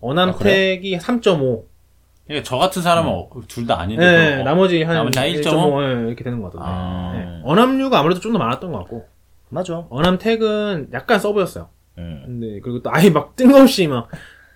어남택이 0.00 0.96
3.5, 0.98 1.62
그러니까 2.26 2.42
저 2.48 2.56
같은 2.56 2.80
사람은 2.80 3.12
둘다 3.48 3.78
아닌데. 3.80 4.04
네, 4.36 4.40
어, 4.40 4.44
나머지 4.44 4.82
한 4.82 4.94
나머지 4.94 5.18
한 5.18 5.28
1.5? 5.28 5.42
1.5 5.42 5.80
네, 6.02 6.06
이렇게 6.08 6.24
되는 6.24 6.40
것 6.40 6.52
같던데. 6.52 6.66
아. 6.70 7.12
네. 7.14 7.40
어남류가 7.44 7.98
아무래도 7.98 8.20
좀 8.20 8.32
더 8.32 8.38
많았던 8.38 8.72
것 8.72 8.78
같고, 8.78 9.04
맞아. 9.50 9.84
어남 9.90 10.18
택은 10.18 10.88
약간 10.92 11.18
서브였어요. 11.18 11.68
음. 11.98 12.22
근데 12.26 12.60
그리고 12.60 12.82
또 12.82 12.90
아예 12.92 13.10
막 13.10 13.36
뜬금없이 13.36 13.86
막 13.86 14.08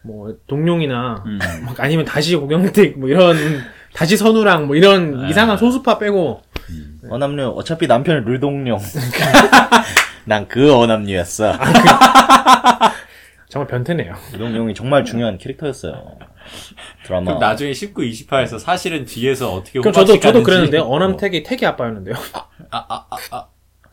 뭐 0.02 0.32
동룡이나 0.46 1.22
음. 1.26 1.38
막 1.66 1.78
아니면 1.80 2.04
다시 2.04 2.36
고경택 2.36 2.98
뭐 2.98 3.08
이런 3.08 3.36
다시 3.92 4.16
선우랑 4.16 4.66
뭐 4.66 4.76
이런 4.76 5.24
아. 5.24 5.28
이상한 5.28 5.58
소수파 5.58 5.98
빼고 5.98 6.40
어남류, 7.10 7.48
어차피 7.56 7.86
남편은 7.86 8.24
류동룡. 8.24 8.78
난 10.24 10.46
그 10.48 10.74
어남류였어. 10.74 11.52
정말 13.48 13.66
변태네요. 13.66 14.14
이동용이 14.34 14.74
정말 14.74 15.04
중요한 15.04 15.38
캐릭터였어요. 15.38 16.18
드라마. 17.04 17.24
그럼 17.24 17.38
나중에 17.40 17.72
19, 17.72 18.02
28에서 18.02 18.58
사실은 18.58 19.04
뒤에서 19.06 19.52
어떻게 19.54 19.80
그럼 19.80 19.92
저도 19.92 20.20
저도. 20.20 20.82
어. 20.82 20.88
어남택이 20.88 21.42
택이 21.42 21.64
아빠였는데요. 21.66 22.14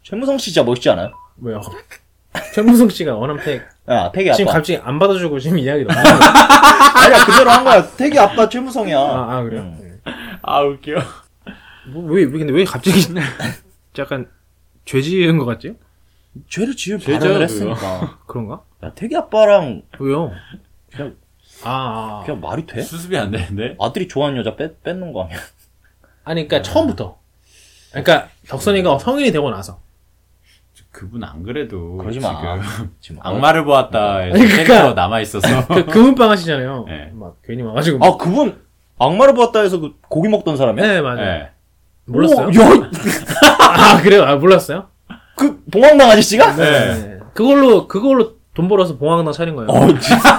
최무성 0.06 0.38
씨 0.38 0.46
진짜 0.54 0.64
멋있지 0.64 0.88
않아요? 0.92 1.12
왜요? 1.42 1.62
최무성 2.54 2.90
씨가 2.90 3.18
어남택 3.18 3.64
야, 3.90 4.12
태기 4.12 4.30
아빠. 4.30 4.38
지금 4.38 4.52
갑자기 4.52 4.80
안 4.84 5.00
받아주고 5.00 5.40
지금 5.40 5.58
이야기 5.58 5.84
너무 5.84 5.98
아니야, 6.00 7.26
그대로 7.26 7.50
한 7.50 7.64
거야. 7.64 7.88
태기 7.96 8.18
아빠 8.20 8.48
최무성이야. 8.48 8.98
아, 9.00 9.38
아 9.38 9.44
그래요? 9.44 9.64
네. 9.80 10.00
아 10.44 10.62
웃겨. 10.62 10.94
뭐, 11.88 12.04
왜, 12.12 12.24
왜 12.24 12.30
근데 12.40 12.54
왜 12.54 12.64
갑자기 12.64 13.00
약간 13.98 14.30
죄 14.86 15.02
지은 15.02 15.38
것 15.40 15.46
같지? 15.46 15.76
죄를 16.50 16.76
지을 16.76 17.00
발언을. 17.00 17.42
했으니까. 17.42 18.20
그런가? 18.28 18.62
야, 18.84 18.92
태기 18.94 19.16
아빠랑 19.16 19.84
왜요? 20.00 20.32
그냥, 20.92 21.16
아, 21.64 22.22
아. 22.22 22.24
그냥 22.26 22.42
말이 22.42 22.66
돼? 22.68 22.82
수습이 22.82 23.18
안 23.18 23.32
되는데. 23.32 23.76
아들이 23.80 24.08
좋아하는 24.08 24.38
여자 24.40 24.56
뺏, 24.56 24.84
뺏는 24.84 25.14
거 25.14 25.24
아니야? 25.24 25.40
아니 26.26 26.48
그러니까 26.48 26.70
처음부터. 26.70 27.18
그러니까 27.92 28.30
덕선이가 28.50 29.00
성인이 29.00 29.32
되고 29.32 29.50
나서. 29.50 29.80
그분 30.96 31.22
안 31.26 31.44
그래도 31.44 31.98
그러지 31.98 32.22
마. 32.22 32.30
지금 32.64 32.90
지금 33.02 33.20
악마를 33.24 33.66
보았다에서 33.66 34.34
아니, 34.38 34.48
그러니까- 34.48 34.56
캐릭터 34.64 34.94
남아 34.94 35.20
있어서 35.22 35.48
그 35.68 35.86
금은방 35.86 36.32
하시잖아요. 36.32 36.86
네. 36.88 37.12
막 37.14 37.36
괜히 37.44 37.64
와가지고. 37.64 38.06
아, 38.06 38.16
그분 38.18 38.62
악마를 38.98 39.34
보았다 39.34 39.60
해서 39.60 39.80
그 39.80 39.92
고기 40.08 40.30
먹던 40.30 40.56
사람이야? 40.56 40.88
네 40.88 41.02
맞아요. 41.02 41.18
네. 41.18 41.50
몰랐어요? 42.08 42.48
야, 42.48 42.90
아 43.60 44.02
그래요? 44.02 44.24
아 44.24 44.36
몰랐어요? 44.38 44.86
그 45.36 45.62
봉황당 45.70 46.10
아저씨가? 46.12 46.56
네. 46.56 47.18
그걸로 47.34 47.88
그걸로 47.90 48.36
돈 48.54 48.70
벌어서 48.70 48.96
봉황당 48.98 49.34
차린 49.34 49.56
거예요. 49.58 49.70
어, 49.70 49.88
진짜. 50.00 50.38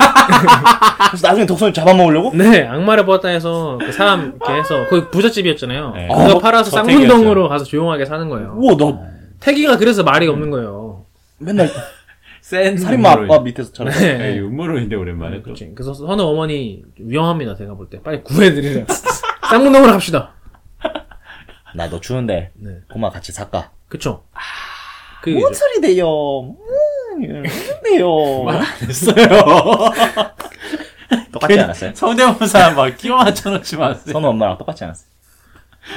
그래서 1.11 1.29
나중에 1.29 1.45
덕선이 1.45 1.75
잡아먹으려고? 1.75 2.33
네, 2.35 2.67
악마를 2.67 3.05
보았다 3.05 3.29
해서 3.29 3.77
그 3.79 3.93
사람 3.93 4.37
이렇게 4.37 4.55
해서 4.55 4.87
거기 4.89 5.11
부잣집이었잖아요. 5.11 5.93
네. 5.95 6.09
그거 6.09 6.37
아, 6.37 6.39
팔아서. 6.39 6.71
쌍문동으로 6.71 7.49
가서 7.51 7.65
조용하게 7.67 8.07
사는 8.07 8.27
거예요. 8.31 8.55
우와, 8.57 8.77
너 8.79 8.99
태기가 9.41 9.77
그래서 9.77 10.03
말이 10.03 10.27
없는 10.29 10.51
거예요. 10.51 11.05
맨날 11.39 11.69
센 12.41 12.77
살인마. 12.77 13.11
아빠 13.11 13.41
밑에서 13.41 13.73
자라. 13.73 13.91
네. 13.91 14.17
네, 14.19 14.39
음모론인데 14.41 14.95
오랜만에 14.97 15.39
또. 15.39 15.43
그렇지. 15.45 15.73
그래서 15.75 15.93
선우 15.95 16.23
어머니 16.23 16.83
위험합니다. 16.99 17.57
제가 17.57 17.75
볼 17.75 17.89
때 17.91 18.01
빨리 18.03 18.23
구해드리래요. 18.23 18.87
쌍문동으로 19.51 19.93
갑시다. 19.93 20.33
나너 21.75 22.01
주는데 22.01 22.53
네, 22.55 22.71
고마 22.91 23.11
같이 23.11 23.33
살까? 23.33 23.71
그쵸. 23.89 24.25
그 25.23 25.33
뭔 25.35 25.53
소리 25.53 25.81
돼요? 25.81 26.43
음, 26.43 27.43
돼요. 27.85 28.43
말안 28.45 28.65
했어요. 28.83 29.15
똑같지 31.33 31.61
않았어요? 31.61 31.95
성대모사 31.95 32.71
막 32.75 32.97
끼워 32.97 33.19
맞춰놓지 33.19 33.77
마세요. 33.77 34.13
선우 34.13 34.29
엄마랑 34.29 34.57
똑같지 34.59 34.85
않았어요? 34.85 35.09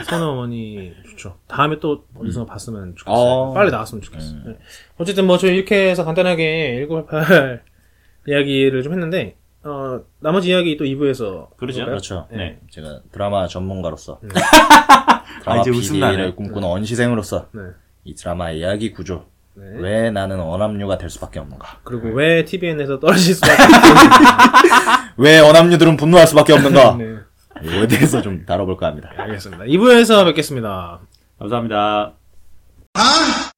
선우 0.06 0.26
어머니 0.32 0.94
좋죠. 1.10 1.38
다음에 1.48 1.80
또 1.80 2.06
어디서 2.16 2.46
봤으면 2.46 2.96
좋겠어요. 2.96 3.16
어. 3.18 3.54
빨리 3.54 3.72
나왔으면 3.72 4.02
좋겠어요. 4.02 4.40
네. 4.46 4.58
어쨌든 4.98 5.26
뭐 5.28 5.38
저희 5.38 5.56
이렇게 5.56 5.90
해서 5.90 6.04
간단하게 6.06 6.86
1988 6.88 7.64
이야기를 8.28 8.84
좀 8.84 8.94
했는데 8.94 9.36
어 9.64 10.00
나머지 10.20 10.50
이야기 10.50 10.78
또 10.78 10.86
2부에서 10.86 11.56
그러죠. 11.58 11.86
그렇죠. 11.86 12.28
네. 12.32 12.60
제가 12.70 13.02
드라마 13.12 13.48
전문가로서 13.48 14.20
네. 14.22 14.30
드라마 15.44 15.58
아, 15.60 15.62
이제 15.62 15.72
웃음 15.72 16.00
나네. 16.00 16.12
PD를 16.12 16.36
꿈꾸는 16.36 16.68
언시생으로서 16.68 17.48
네. 17.54 17.62
이 18.04 18.14
드라마의 18.16 18.60
이야기 18.60 18.92
구조 18.92 19.26
네. 19.56 19.64
왜 19.80 20.12
나는 20.12 20.40
어남류가 20.40 20.98
될 20.98 21.10
수밖에 21.10 21.40
없는가? 21.40 21.80
그리고 21.84 22.10
왜 22.10 22.46
TVN에서 22.46 23.00
떨어질 23.00 23.34
수밖에 23.36 23.54
왜 25.18 25.40
어남류들은 25.40 25.98
분노할 25.98 26.28
수밖에 26.28 26.54
없는가? 26.54 26.90
없네. 26.90 27.18
이거에 27.64 27.88
대해서 27.88 28.22
좀 28.22 28.46
다뤄볼까 28.46 28.88
합니다. 28.88 29.12
알겠습니다. 29.18 29.66
2부에서 29.66 30.26
뵙겠습니다. 30.26 31.00
감사합니다. 31.40 32.14
아! 32.94 33.49